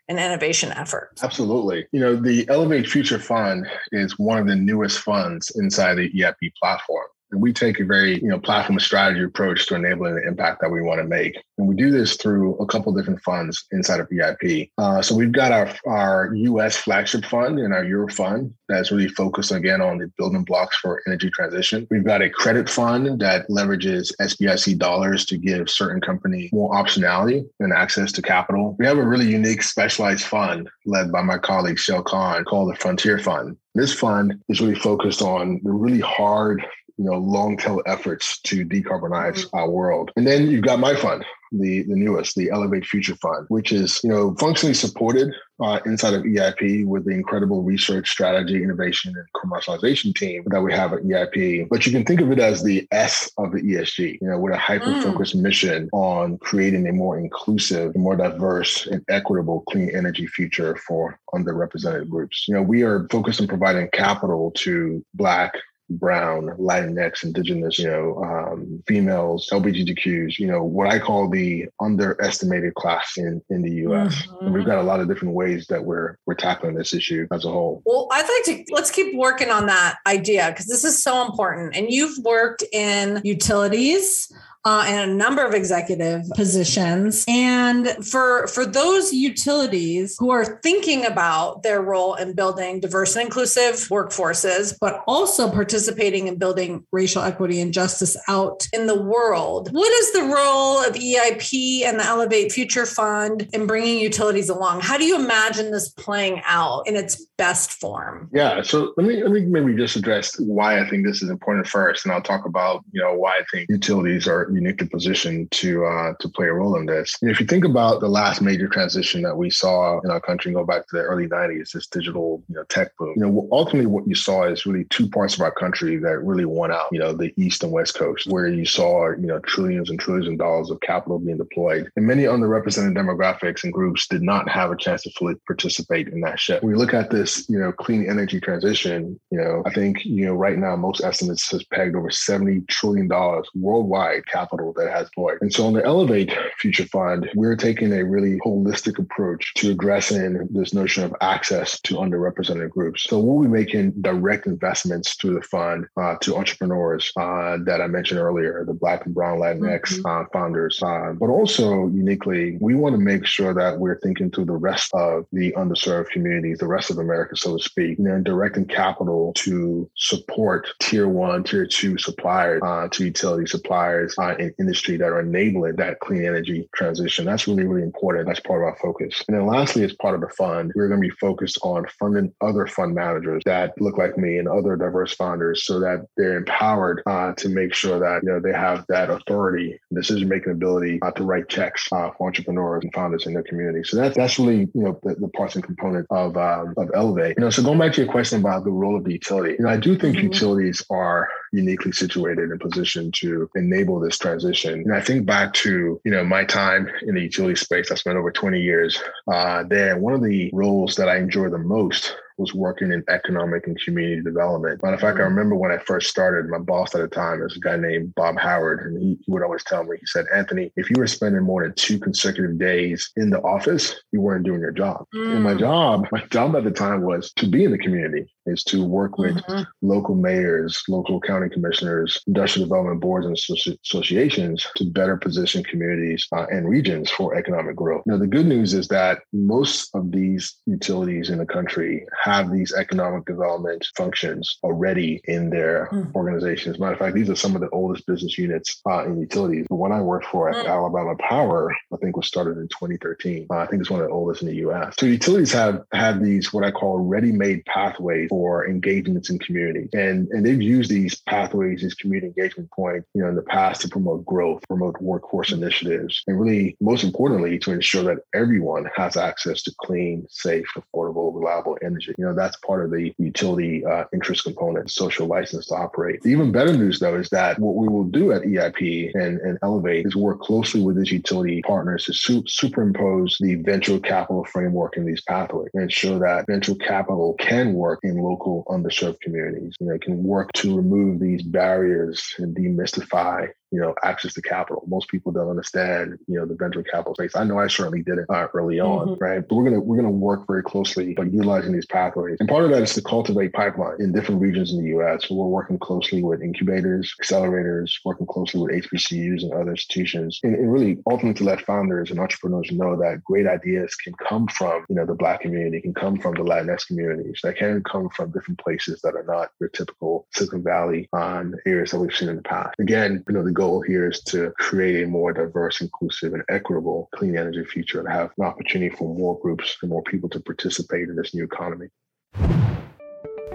innovation 0.09 0.73
efforts. 0.73 1.23
Absolutely. 1.23 1.87
You 1.93 2.01
know, 2.01 2.17
the 2.17 2.49
Elevate 2.49 2.89
Future 2.89 3.19
Fund 3.19 3.67
is 3.93 4.19
one 4.19 4.39
of 4.39 4.47
the 4.47 4.57
newest 4.57 5.01
funds 5.01 5.51
inside 5.57 5.95
the 5.95 6.11
EIP 6.11 6.53
platform. 6.61 7.07
We 7.35 7.53
take 7.53 7.81
a 7.81 7.85
very, 7.85 8.21
you 8.21 8.29
know, 8.29 8.39
platform 8.39 8.79
strategy 8.81 9.23
approach 9.23 9.67
to 9.67 9.75
enabling 9.75 10.17
the 10.17 10.27
impact 10.27 10.61
that 10.61 10.71
we 10.71 10.83
want 10.83 11.01
to 11.01 11.07
make. 11.07 11.37
And 11.59 11.69
we 11.69 11.77
do 11.77 11.91
this 11.91 12.17
through 12.17 12.57
a 12.57 12.67
couple 12.67 12.93
different 12.93 13.23
funds 13.23 13.65
inside 13.71 14.01
of 14.01 14.09
EIP. 14.09 14.71
Uh, 14.79 15.03
so 15.03 15.15
we've 15.15 15.33
got 15.33 15.53
our, 15.53 15.71
our 15.87 16.35
US 16.35 16.77
flagship 16.77 17.25
fund 17.25 17.59
and 17.59 17.73
our 17.73 17.85
Euro 17.85 18.09
fund 18.09 18.53
that's 18.69 18.91
really 18.91 19.09
focused 19.09 19.53
again 19.53 19.81
on 19.81 19.99
the 19.99 20.11
building 20.19 20.45
blocks 20.45 20.77
for 20.79 21.03
energy 21.07 21.31
transition. 21.31 21.87
We've 21.91 22.05
got 22.05 22.23
a 22.23 22.31
credit 22.31 22.69
fund 22.69 23.21
that 23.21 23.49
leverages 23.49 24.13
SBIC 24.21 24.79
dollars 24.79 25.25
to 25.27 25.37
give 25.37 25.71
certain 25.71 26.01
companies 26.01 26.51
more 26.53 26.73
optionality 26.73 27.47
and 27.61 27.73
access 27.73 28.11
to 28.13 28.23
capital. 28.23 28.77
We 28.79 28.87
have 28.87 28.99
a 28.99 29.07
really 29.07 29.27
unique 29.27 29.63
specialized 29.63 30.25
fund 30.25 30.69
led 30.87 31.13
by 31.13 31.23
my 31.23 31.39
colleague 31.39 31.77
Shayle 31.77 32.05
Kann 32.05 32.45
called 32.45 32.73
the 32.73 32.77
Frontier 32.77 33.19
Fund. 33.19 33.57
This 33.75 33.93
fund 33.93 34.41
is 34.49 34.61
really 34.61 34.77
focused 34.77 35.21
on 35.21 35.61
the 35.65 35.73
really 35.73 36.01
hard 36.01 36.65
you 36.97 37.05
know 37.05 37.19
long 37.19 37.57
tail 37.57 37.83
efforts 37.87 38.41
to 38.43 38.65
decarbonize 38.65 39.45
mm-hmm. 39.45 39.57
our 39.57 39.71
world. 39.71 40.11
And 40.17 40.27
then 40.27 40.49
you've 40.49 40.65
got 40.65 40.79
my 40.79 40.95
fund, 40.95 41.25
the 41.53 41.83
the 41.83 41.97
newest, 41.97 42.37
the 42.37 42.51
Elevate 42.51 42.85
Future 42.85 43.17
Fund, 43.17 43.47
which 43.49 43.73
is 43.73 44.01
you 44.03 44.11
know 44.11 44.35
functionally 44.39 44.75
supported 44.75 45.33
uh, 45.61 45.81
inside 45.87 46.15
of 46.15 46.23
EIP 46.23 46.87
with 46.87 47.05
the 47.05 47.13
incredible 47.13 47.63
research, 47.63 48.11
strategy, 48.11 48.63
innovation, 48.63 49.15
and 49.17 49.27
commercialization 49.35 50.15
team 50.15 50.43
that 50.47 50.61
we 50.61 50.73
have 50.73 50.93
at 50.93 51.01
EIP. 51.01 51.69
But 51.69 51.87
you 51.87 51.93
can 51.93 52.05
think 52.05 52.21
of 52.21 52.31
it 52.31 52.39
as 52.39 52.63
the 52.63 52.87
S 52.91 53.31
of 53.39 53.53
the 53.53 53.63
ESG, 53.63 54.19
you 54.21 54.29
know, 54.29 54.39
with 54.39 54.53
a 54.53 54.59
hyper 54.59 55.01
focused 55.03 55.37
mm. 55.37 55.43
mission 55.43 55.89
on 55.93 56.39
creating 56.39 56.89
a 56.89 56.93
more 56.93 57.19
inclusive, 57.19 57.95
more 57.97 58.17
diverse, 58.17 58.87
and 58.87 59.05
equitable 59.09 59.63
clean 59.69 59.91
energy 59.95 60.27
future 60.27 60.77
for 60.77 61.19
underrepresented 61.35 62.09
groups. 62.09 62.47
You 62.49 62.55
know, 62.55 62.63
we 62.63 62.83
are 62.83 63.07
focused 63.11 63.41
on 63.41 63.47
providing 63.47 63.89
capital 63.93 64.53
to 64.57 65.05
Black, 65.15 65.55
brown, 65.91 66.47
Latinx, 66.59 67.25
indigenous, 67.25 67.79
you 67.79 67.87
know, 67.87 68.23
um, 68.25 68.83
females, 68.87 69.49
LGBTQs, 69.53 70.39
you 70.39 70.47
know, 70.47 70.63
what 70.63 70.89
I 70.89 70.99
call 70.99 71.29
the 71.29 71.67
underestimated 71.81 72.75
class 72.75 73.15
in, 73.17 73.43
in 73.51 73.63
the 73.63 73.71
US. 73.87 74.27
Mm-hmm. 74.27 74.47
And 74.47 74.55
we've 74.55 74.67
got 74.67 74.79
a 74.79 74.83
lot 74.83 75.01
of 75.01 75.09
different 75.09 75.35
ways 75.35 75.67
that 75.69 75.85
we're 75.85 76.17
we're 76.27 76.35
tackling 76.35 76.75
this 76.75 76.95
issue 76.95 77.27
as 77.33 77.45
a 77.45 77.51
whole. 77.51 77.83
Well, 77.85 78.09
I'd 78.13 78.23
like 78.23 78.67
to 78.67 78.75
let's 78.75 78.91
keep 78.91 79.15
working 79.15 79.51
on 79.51 79.67
that 79.67 79.97
idea 80.07 80.49
because 80.51 80.67
this 80.67 80.85
is 80.85 81.03
so 81.03 81.25
important. 81.25 81.77
And 81.77 81.91
you've 81.91 82.19
worked 82.25 82.65
in 82.73 83.21
utilities 83.25 84.33
uh, 84.65 84.85
and 84.87 85.11
a 85.11 85.15
number 85.15 85.45
of 85.45 85.53
executive 85.53 86.23
positions. 86.35 87.25
And 87.29 87.89
for 88.05 88.47
for 88.47 88.65
those 88.65 89.13
utilities 89.13 90.17
who 90.19 90.31
are 90.31 90.61
thinking 90.63 91.05
about 91.05 91.63
their 91.63 91.83
role 91.83 92.15
in 92.15 92.35
building 92.35 92.81
diverse 92.81 93.15
and 93.15 93.27
inclusive 93.27 93.75
workforces, 93.89 94.75
but 94.81 95.03
also 95.07 95.51
participating 95.51 96.29
in 96.29 96.39
building 96.39 96.87
racial 96.93 97.23
equity 97.23 97.61
and 97.61 97.73
justice 97.73 98.17
out 98.29 98.67
in 98.73 98.87
the 98.87 99.01
world, 99.01 99.69
what 99.73 99.93
is 99.93 100.13
the 100.13 100.23
role 100.23 100.79
of 100.79 100.95
EIP 100.95 101.85
and 101.85 102.01
the 102.01 102.05
Elevate 102.05 102.53
Future 102.53 102.87
Fund 102.87 103.49
in 103.53 103.67
bringing 103.67 103.99
utilities 103.99 104.49
along? 104.49 104.81
How 104.81 104.97
do 104.97 105.05
you 105.05 105.17
imagine 105.17 105.73
this 105.73 105.91
playing 105.91 106.41
out 106.47 106.87
in 106.87 106.97
its 106.97 107.27
best 107.37 107.73
form? 107.73 108.31
Yeah, 108.33 108.63
so 108.63 108.95
let 108.97 109.07
me 109.07 109.23
let 109.23 109.33
me 109.33 109.43
maybe 109.43 109.75
just 109.77 109.97
address 109.97 110.39
why 110.39 110.81
I 110.81 110.89
think 110.89 111.07
this 111.07 111.23
is 111.23 111.29
important 111.29 111.67
first, 111.67 112.05
and 112.05 112.15
I'll 112.15 112.23
talk 112.23 112.47
about 112.47 112.83
you 112.93 113.03
know 113.03 113.15
why 113.15 113.33
I 113.33 113.43
think 113.53 113.69
utilities 113.69 114.27
are 114.27 114.54
uniquely 114.55 114.89
positioned 114.89 115.51
to 115.53 115.85
uh, 115.85 116.15
to 116.21 116.29
play 116.29 116.47
a 116.47 116.53
role 116.53 116.77
in 116.77 116.87
this. 116.87 117.15
And 117.23 117.31
if 117.31 117.41
you 117.41 117.47
think 117.47 117.65
about 117.65 118.01
the 118.01 118.09
last 118.09 118.41
major 118.41 118.69
transition 118.69 119.23
that 119.23 119.37
we 119.37 119.51
saw 119.51 120.01
in 120.01 120.11
our 120.11 120.21
country, 120.21 120.53
go 120.53 120.65
back 120.65 120.87
to 120.89 120.97
the 120.97 121.03
early 121.03 121.27
'90s, 121.27 121.73
this 121.73 121.87
digital 121.87 122.43
you 122.49 122.57
know 122.57 122.65
tech 122.65 122.97
boom. 122.99 123.15
You 123.17 123.27
know, 123.27 123.49
ultimately 123.51 123.87
what 123.87 124.07
you 124.07 124.15
saw 124.15 124.45
is 124.45 124.67
really 124.67 124.85
two 124.85 125.09
parts 125.09 125.35
of 125.35 125.41
our 125.41 125.53
country 125.53 125.97
that 125.99 126.19
really 126.21 126.45
won 126.45 126.71
out. 126.71 126.87
You 126.93 127.01
know, 127.01 127.13
the 127.13 127.33
East 127.37 127.63
and 127.63 127.73
West 127.73 127.95
Coast, 127.95 128.27
where 128.27 128.49
you 128.49 128.65
saw 128.65 129.11
you 129.11 129.27
know 129.27 129.39
trillions 129.41 129.91
and 129.91 129.99
trillions 129.99 130.29
of 130.29 130.39
dollars 130.39 130.71
of 130.71 130.81
capital 130.81 131.19
being 131.19 131.39
deployed, 131.39 131.91
and 131.97 132.07
many 132.07 132.25
underrepresented 132.25 132.97
demographics 132.97 133.65
and 133.65 133.73
groups 133.73 134.07
did 134.07 134.23
not 134.23 134.49
have 134.49 134.71
a 134.71 134.77
chance 134.77 135.03
to 135.03 135.11
fully 135.19 135.35
participate 135.47 136.09
in 136.09 136.21
that 136.21 136.39
shift. 136.39 136.63
When 136.63 136.73
we 136.73 136.79
look 136.79 136.95
at 136.95 137.11
this, 137.11 137.49
you 137.49 137.59
know, 137.59 137.73
clean 137.73 138.09
energy 138.09 138.41
transition, 138.41 139.19
you 139.31 139.39
know, 139.39 139.63
I 139.67 139.71
think 139.71 140.05
you 140.05 140.27
know 140.27 140.35
right 140.35 140.59
now 140.59 140.77
most 140.77 141.03
estimates 141.03 141.51
has 141.51 141.65
pegged 141.65 141.97
over 141.97 142.11
seventy 142.11 142.61
trillion 142.69 143.09
dollars 143.09 143.49
worldwide 143.55 144.27
capital 144.27 144.44
that 144.51 144.91
has 144.91 145.09
deployed. 145.09 145.39
And 145.41 145.53
so 145.53 145.67
on 145.67 145.73
the 145.73 145.85
Elevate 145.85 146.33
Future 146.59 146.87
Fund, 146.87 147.31
we're 147.35 147.57
taking 147.57 147.93
a 147.93 148.05
really 148.05 148.39
holistic 148.41 148.99
approach 148.99 149.53
to 149.55 149.71
addressing 149.71 150.49
this 150.51 150.75
notion 150.75 151.05
of 151.05 151.15
access 151.21 151.81
to 151.83 151.97
underrepresented 151.97 152.71
groups. 152.71 153.05
So 153.05 153.19
we'll 153.19 153.43
be 153.43 153.49
making 153.49 153.93
direct 154.01 154.47
investments 154.47 155.15
through 155.15 155.35
the 155.35 155.43
fund 155.43 155.87
uh, 155.97 156.17
to 156.23 156.37
entrepreneurs 156.37 157.13
uh, 157.17 157.59
that 157.65 157.81
I 157.81 157.87
mentioned 157.87 158.21
earlier, 158.21 158.65
the 158.67 158.75
Black 158.75 159.07
and 159.07 159.15
Brown 159.15 159.39
Latinx 159.39 160.01
mm-hmm. 160.01 160.07
uh, 160.07 160.25
founders. 160.33 160.83
Uh, 160.83 161.13
but 161.19 161.29
also 161.29 161.89
uniquely, 161.89 162.57
we 162.61 162.75
want 162.75 162.95
to 162.95 163.01
make 163.01 163.27
sure 163.27 163.55
that 163.55 163.79
we're 163.79 163.99
thinking 164.01 164.31
through 164.31 164.47
the 164.47 164.53
rest 164.53 164.93
of 164.95 165.27
the 165.33 165.53
underserved 165.53 166.11
communities, 166.11 166.59
the 166.59 166.67
rest 166.67 166.91
of 166.91 166.99
America, 166.99 167.37
so 167.37 167.57
to 167.57 167.63
speak, 167.63 167.99
and 167.99 168.25
directing 168.25 168.67
capital 168.67 169.33
to 169.35 169.91
support 169.97 170.69
tier 170.81 171.09
one, 171.09 171.45
tier 171.45 171.67
two 171.67 171.99
suppliers, 171.99 172.63
uh, 172.65 172.89
to 172.89 173.05
utility 173.05 173.47
suppliers 173.47 174.15
uh, 174.35 174.43
in 174.43 174.55
industry 174.59 174.97
that 174.97 175.09
are 175.09 175.21
enabling 175.21 175.77
that 175.77 176.01
clean 176.01 176.25
energy 176.25 176.69
transition. 176.75 177.25
That's 177.25 177.47
really, 177.47 177.65
really 177.65 177.83
important. 177.83 178.27
That's 178.27 178.41
part 178.41 178.63
of 178.63 178.69
our 178.69 178.77
focus. 178.77 179.23
And 179.29 179.37
then 179.37 179.47
lastly, 179.47 179.85
as 179.85 179.95
part 179.95 180.15
of 180.15 180.21
the 180.21 180.29
fund, 180.29 180.73
we're 180.75 180.89
going 180.89 181.01
to 181.01 181.09
be 181.09 181.15
focused 181.17 181.59
on 181.63 181.87
funding 181.99 182.33
other 182.41 182.67
fund 182.67 182.95
managers 182.95 183.43
that 183.47 183.73
look 183.81 183.99
like 183.99 184.17
me 184.19 184.39
and 184.39 184.49
other 184.49 184.77
diverse 184.77 185.15
founders 185.15 185.65
so 185.65 185.81
that 185.81 186.07
they're 186.17 186.37
empowered 186.37 187.03
uh, 187.07 187.33
to 187.35 187.49
make 187.49 187.75
sure 187.75 187.99
that 187.99 188.23
you 188.23 188.31
know 188.31 188.41
they 188.41 188.53
have 188.53 188.85
that 188.89 189.11
authority, 189.11 189.79
decision 189.93 190.29
making 190.29 190.53
ability 190.53 190.99
uh, 191.03 191.11
to 191.13 191.25
write 191.25 191.49
checks 191.49 191.87
uh, 191.93 192.11
for 192.17 192.29
entrepreneurs 192.29 192.83
and 192.83 192.93
founders 192.93 193.27
in 193.27 193.35
their 193.35 193.43
community. 193.43 193.83
So 193.85 193.97
that's 193.97 194.17
that's 194.17 194.39
really 194.39 194.69
you 194.75 194.83
know 194.83 194.99
the, 195.03 195.15
the 195.17 195.29
parts 195.29 195.55
and 195.55 195.65
component 195.65 196.07
of 196.11 196.37
um, 196.37 196.75
of 196.77 196.91
Elevate. 196.95 197.37
You 197.37 197.45
know, 197.45 197.51
so 197.51 197.63
going 197.63 197.79
back 197.79 197.93
to 197.95 198.03
your 198.03 198.11
question 198.11 198.41
about 198.41 198.65
the 198.65 198.71
role 198.71 198.97
of 198.97 199.05
the 199.05 199.13
utility, 199.13 199.57
you 199.59 199.65
know, 199.65 199.71
I 199.71 199.77
do 199.77 199.97
think 199.97 200.17
mm-hmm. 200.17 200.27
utilities 200.27 200.85
are 200.91 201.29
uniquely 201.55 201.93
situated 201.93 202.51
and 202.51 202.61
positioned 202.61 203.15
to 203.15 203.49
enable 203.55 204.01
this 204.01 204.19
transition. 204.19 204.81
And 204.81 204.95
I 204.95 205.01
think 205.01 205.27
back 205.27 205.53
to 205.55 206.01
you 206.05 206.11
know 206.11 206.25
my 206.25 206.45
time 206.45 206.89
in 207.03 207.15
the 207.15 207.23
utility 207.23 207.57
space. 207.57 207.91
I 207.91 207.95
spent 207.95 208.17
over 208.17 208.31
20 208.31 208.61
years 208.61 209.01
uh, 209.33 209.65
there. 209.69 209.99
One 209.99 210.15
of 210.15 210.23
the 210.23 210.51
roles 210.53 210.97
that 210.97 211.09
I 211.09 211.17
enjoy 211.19 211.49
the 211.49 211.59
most 211.59 212.17
was 212.37 212.55
working 212.55 212.93
in 212.93 213.05
economic 213.09 213.67
and 213.67 213.81
community 213.81 214.23
development. 214.23 214.83
Matter 214.83 214.95
of 214.95 215.01
fact, 215.01 215.19
I 215.19 215.23
mm-hmm. 215.23 215.35
remember 215.35 215.57
when 215.57 215.73
I 215.73 215.79
first 215.79 216.11
started, 216.11 216.51
my 216.51 216.59
boss 216.59 216.95
at 216.95 217.01
the 217.01 217.09
time 217.09 217.41
was 217.41 217.57
a 217.57 217.61
guy 217.61 217.77
named 217.77 218.15
Bob 218.15 218.39
Howard, 218.39 218.81
and 218.87 219.01
he, 219.01 219.19
he 219.23 219.33
would 219.33 219.43
always 219.43 219.65
tell 219.65 219.85
me, 219.85 219.97
he 219.99 220.07
said, 220.07 220.27
Anthony, 220.35 220.73
if 220.77 220.91
you 220.91 220.97
were 220.99 221.07
spending 221.07 221.43
more 221.43 221.63
than 221.63 221.75
two 221.75 221.99
consecutive 221.99 222.59
days 222.59 223.11
in 223.17 223.31
the 223.31 223.41
office, 223.43 223.95
you 224.13 224.21
weren't 224.21 224.45
doing 224.45 224.61
your 224.61 224.73
job. 224.73 225.07
Mm. 225.15 225.35
And 225.35 225.43
my 225.45 225.55
mm. 225.55 225.61
job, 225.61 226.09
my 226.13 226.25
job 226.31 226.57
at 226.57 226.65
the 226.65 226.71
time 226.71 227.03
was 227.03 227.33
to 227.35 227.47
be 227.47 227.65
in 227.65 227.71
the 227.71 227.79
community, 227.79 228.27
is 228.47 228.63
to 228.65 228.85
work 228.85 229.19
with 229.19 229.37
mm-hmm. 229.37 229.63
local 229.83 230.15
mayors, 230.15 230.83
local 230.89 231.21
county 231.21 231.49
commissioners, 231.49 232.21
industrial 232.27 232.69
development 232.69 233.01
boards, 233.01 233.27
and 233.27 233.37
associations 233.85 234.67
to 234.77 234.85
better 234.85 235.17
position 235.17 235.65
communities 235.65 236.27
uh, 236.33 236.47
and 236.51 236.69
regions 236.69 237.11
for 237.11 237.35
economic 237.35 237.77
growth. 237.77 238.03
Now, 238.07 238.19
the 238.19 238.27
good 238.27 238.47
news 238.47 238.75
is 238.75 238.89
that 238.89 239.21
most 239.33 239.95
of 239.95 240.11
these 240.11 240.57
utilities 240.67 241.31
in 241.31 241.39
the 241.39 241.47
country 241.47 242.07
have 242.25 242.51
these 242.51 242.73
economic 242.73 243.27
development 243.27 243.87
functions 243.97 244.59
already 244.63 245.21
in 245.25 245.51
their 245.51 245.89
mm. 245.93 246.15
organizations. 246.15 246.79
Matter 246.79 246.95
of 246.95 246.99
fact, 246.99 247.15
these 247.15 247.29
are 247.29 247.37
some 247.37 247.55
of 247.55 247.61
the 247.61 247.69
oldest 247.69 248.07
business 248.07 248.39
units 248.39 248.81
uh, 248.89 249.05
in 249.05 249.21
utilities. 249.21 249.67
The 249.69 249.75
one 249.75 249.93
I 249.93 250.01
worked 250.01 250.27
for 250.27 250.49
at 250.49 250.65
mm. 250.65 250.69
Alabama 250.69 251.17
Power, 251.17 251.71
I 251.93 251.97
think 251.99 252.17
was 252.17 252.27
started 252.27 252.57
in 252.57 252.69
2013. 252.69 253.47
Uh, 253.51 253.59
I 253.59 253.67
think 253.67 253.83
it's 253.83 253.91
one 253.91 254.01
of 254.01 254.07
the 254.07 254.13
oldest 254.13 254.41
in 254.41 254.49
the 254.49 254.57
US. 254.69 254.95
So 254.99 255.05
utilities 255.05 255.53
have 255.53 255.83
had 255.93 256.25
these, 256.25 256.51
what 256.51 256.65
I 256.65 256.71
call 256.71 256.99
ready-made 256.99 257.67
pathways 257.67 258.29
for 258.31 258.67
engagements 258.67 259.29
in 259.29 259.39
community. 259.39 259.91
And, 259.93 260.29
and 260.29 260.47
they've 260.47 260.63
used 260.63 260.91
these 260.91 261.17
pathways, 261.17 261.83
these 261.83 261.95
community 261.95 262.29
engagement 262.29 262.71
points, 262.71 263.07
you 263.13 263.23
know, 263.23 263.29
in 263.29 263.37
the 263.37 263.43
past 263.43 263.83
to 263.83 263.89
promote 263.89 264.25
growth, 264.25 264.63
promote 264.67 264.99
workforce 265.03 265.53
initiatives, 265.53 266.23
and 266.27 266.41
really, 266.41 266.75
most 266.81 267.05
importantly, 267.05 267.59
to 267.59 267.73
ensure 267.73 268.03
that 268.05 268.19
everyone 268.35 268.89
has 268.97 269.19
access 269.19 269.63
to 269.65 269.75
clean, 269.79 270.27
safe, 270.31 270.67
affordable, 270.75 271.35
reliable 271.35 271.77
energy. 271.83 272.14
You 272.19 272.27
know, 272.27 272.35
that's 272.35 272.57
part 272.57 272.85
of 272.85 272.91
the 272.91 273.15
utility 273.19 273.85
uh, 273.85 274.05
interest 274.13 274.45
component, 274.45 274.91
social 274.91 275.27
license 275.27 275.67
to 275.67 275.75
operate. 275.75 276.23
The 276.23 276.31
even 276.31 276.53
better 276.53 276.77
news, 276.77 277.01
though, 277.01 277.17
is 277.17 277.29
that 277.31 277.59
what 277.59 277.75
we 277.77 277.89
will 277.89 278.05
do 278.05 278.33
at 278.33 278.43
EIP 278.43 279.15
and, 279.15 279.41
and 279.41 279.59
Elevate 279.63 280.07
is 280.07 280.17
work 280.17 280.41
closely 280.41 280.83
with 280.83 280.97
these 280.97 281.13
utility 281.13 281.63
partners 281.63 282.05
to 282.07 282.13
su- 282.13 282.45
superimpose 282.47 283.37
the 283.41 283.57
venture 283.57 283.99
capital 283.99 284.45
framework 284.45 284.97
in 284.97 285.05
these 285.05 285.23
pathways 285.23 285.71
and 285.75 285.85
ensure 285.85 286.19
that 286.19 286.47
venture 286.47 286.75
capital 286.75 287.35
can 287.39 287.75
work 287.75 288.01
in 288.03 288.19
local 288.19 288.65
underserved 288.69 289.21
communities. 289.21 289.75
You 289.81 289.89
know, 289.89 289.99
can 289.99 290.23
work 290.23 290.53
to 290.55 290.77
remove 290.77 291.21
these 291.21 291.43
barriers 291.43 292.35
and 292.39 292.57
demystify 292.57 293.49
you 293.75 293.81
know, 293.81 293.93
access 294.05 294.33
to 294.35 294.41
capital. 294.41 294.85
Most 294.87 295.09
people 295.09 295.33
don't 295.33 295.51
understand, 295.51 296.17
you 296.29 296.39
know, 296.39 296.47
the 296.47 296.55
venture 296.55 296.85
capital 296.85 297.13
space. 297.15 297.35
I 297.35 297.43
know 297.43 297.59
I 297.59 297.67
certainly 297.67 298.03
did 298.03 298.19
it 298.19 298.27
uh, 298.29 298.47
early 298.55 298.79
on, 298.79 299.09
mm-hmm. 299.09 299.25
right? 299.25 299.41
But 299.47 299.57
we're 299.57 299.65
gonna 299.65 299.81
we're 299.81 299.97
gonna 299.97 300.11
work 300.11 300.47
very 300.47 300.63
closely 300.63 301.13
by 301.15 301.25
utilizing 301.25 301.73
these 301.73 301.87
pathways. 301.87 302.37
And 302.39 302.49
part 302.49 302.65
of 302.65 302.71
that 302.71 302.83
is 302.83 302.95
to 302.95 303.03
cultivate 303.03 303.53
pipeline 303.53 303.97
in 303.99 304.13
different 304.13 304.41
regions 304.41 304.73
in 304.73 304.81
the 304.81 304.91
U.S. 304.91 305.27
So 305.27 305.35
we're 305.35 305.47
working 305.47 305.77
closely 305.81 306.23
with 306.23 306.41
incubators, 306.41 307.13
accelerators, 307.21 307.91
working 308.05 308.27
closely 308.27 308.61
with 308.61 308.71
HBCUs 308.85 309.43
and 309.43 309.53
other 309.53 309.73
institutions, 309.73 310.39
and, 310.45 310.55
and 310.55 310.73
really 310.73 310.99
ultimately 311.11 311.35
to 311.39 311.45
let 311.45 311.61
founders 311.63 312.13
and 312.13 312.21
entrepreneurs 312.21 312.71
know 312.71 312.95
that 312.97 313.25
great 313.25 313.49
ideas 313.49 313.97
can 313.97 314.15
come 314.15 314.47
from, 314.47 314.85
you 314.89 314.95
know, 314.95 315.05
the 315.05 315.15
Black 315.15 315.41
community, 315.41 315.81
can 315.81 315.95
come 315.95 316.17
from 316.17 316.35
the 316.35 316.45
Latinx 316.45 316.87
communities, 316.87 317.41
that 317.43 317.57
can 317.57 317.83
come 317.83 318.09
from 318.11 318.31
different 318.31 318.61
places 318.61 319.01
that 319.03 319.17
are 319.17 319.25
not 319.25 319.51
your 319.59 319.69
typical 319.71 320.29
Silicon 320.33 320.63
Valley 320.63 321.09
on 321.13 321.57
areas 321.67 321.91
that 321.91 321.99
we've 321.99 322.15
seen 322.15 322.29
in 322.29 322.37
the 322.37 322.43
past. 322.43 322.75
Again, 322.79 323.25
you 323.29 323.35
know, 323.35 323.43
the 323.43 323.51
goal 323.51 323.64
goal 323.65 323.81
here 323.81 324.11
is 324.11 324.21
to 324.21 324.53
create 324.59 325.03
a 325.03 325.07
more 325.07 325.33
diverse, 325.33 325.81
inclusive, 325.81 326.35
and 326.35 326.43
equitable 326.51 327.09
clean 327.15 327.35
energy 327.35 327.65
future 327.65 327.99
and 327.99 328.09
have 328.09 328.31
an 328.37 328.45
opportunity 328.45 328.95
for 328.95 329.15
more 329.17 329.41
groups 329.41 329.79
and 329.81 329.91
more 329.91 330.03
people 330.03 330.29
to 330.29 330.39
participate 330.39 331.09
in 331.09 331.17
this 331.17 331.35
new 331.35 331.45
economy. 331.45 331.89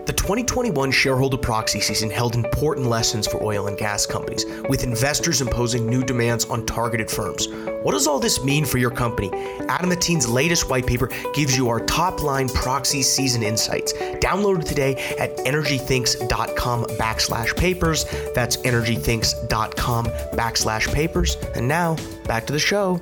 The 0.05 0.13
2021 0.13 0.91
shareholder 0.91 1.38
proxy 1.38 1.79
season 1.79 2.10
held 2.10 2.36
important 2.36 2.88
lessons 2.88 3.27
for 3.27 3.41
oil 3.43 3.67
and 3.67 3.77
gas 3.77 4.05
companies, 4.05 4.46
with 4.67 4.84
investors 4.84 5.41
imposing 5.41 5.88
new 5.88 6.03
demands 6.03 6.46
on 6.46 6.65
targeted 6.65 7.10
firms. 7.10 7.48
What 7.84 7.91
does 7.91 8.08
all 8.08 8.19
this 8.19 8.43
mean 8.43 8.65
for 8.65 8.77
your 8.77 8.91
company? 8.91 9.29
Adamantine's 9.29 10.27
latest 10.27 10.69
white 10.69 10.86
paper 10.86 11.10
gives 11.34 11.58
you 11.58 11.69
our 11.69 11.79
top 11.81 12.22
line 12.22 12.50
proxy 12.50 13.01
season 13.01 13.43
insights. 13.43 13.93
Download 13.93 14.62
it 14.62 14.65
today 14.65 14.96
at 15.19 15.36
energythinks.com 15.38 16.86
backslash 16.86 17.55
papers. 17.55 18.05
That's 18.36 18.58
energythinks.com 18.58 20.05
backslash 20.05 20.93
papers. 20.93 21.36
And 21.55 21.67
now, 21.67 21.96
back 22.25 22.46
to 22.48 22.53
the 22.53 22.60
show. 22.60 23.01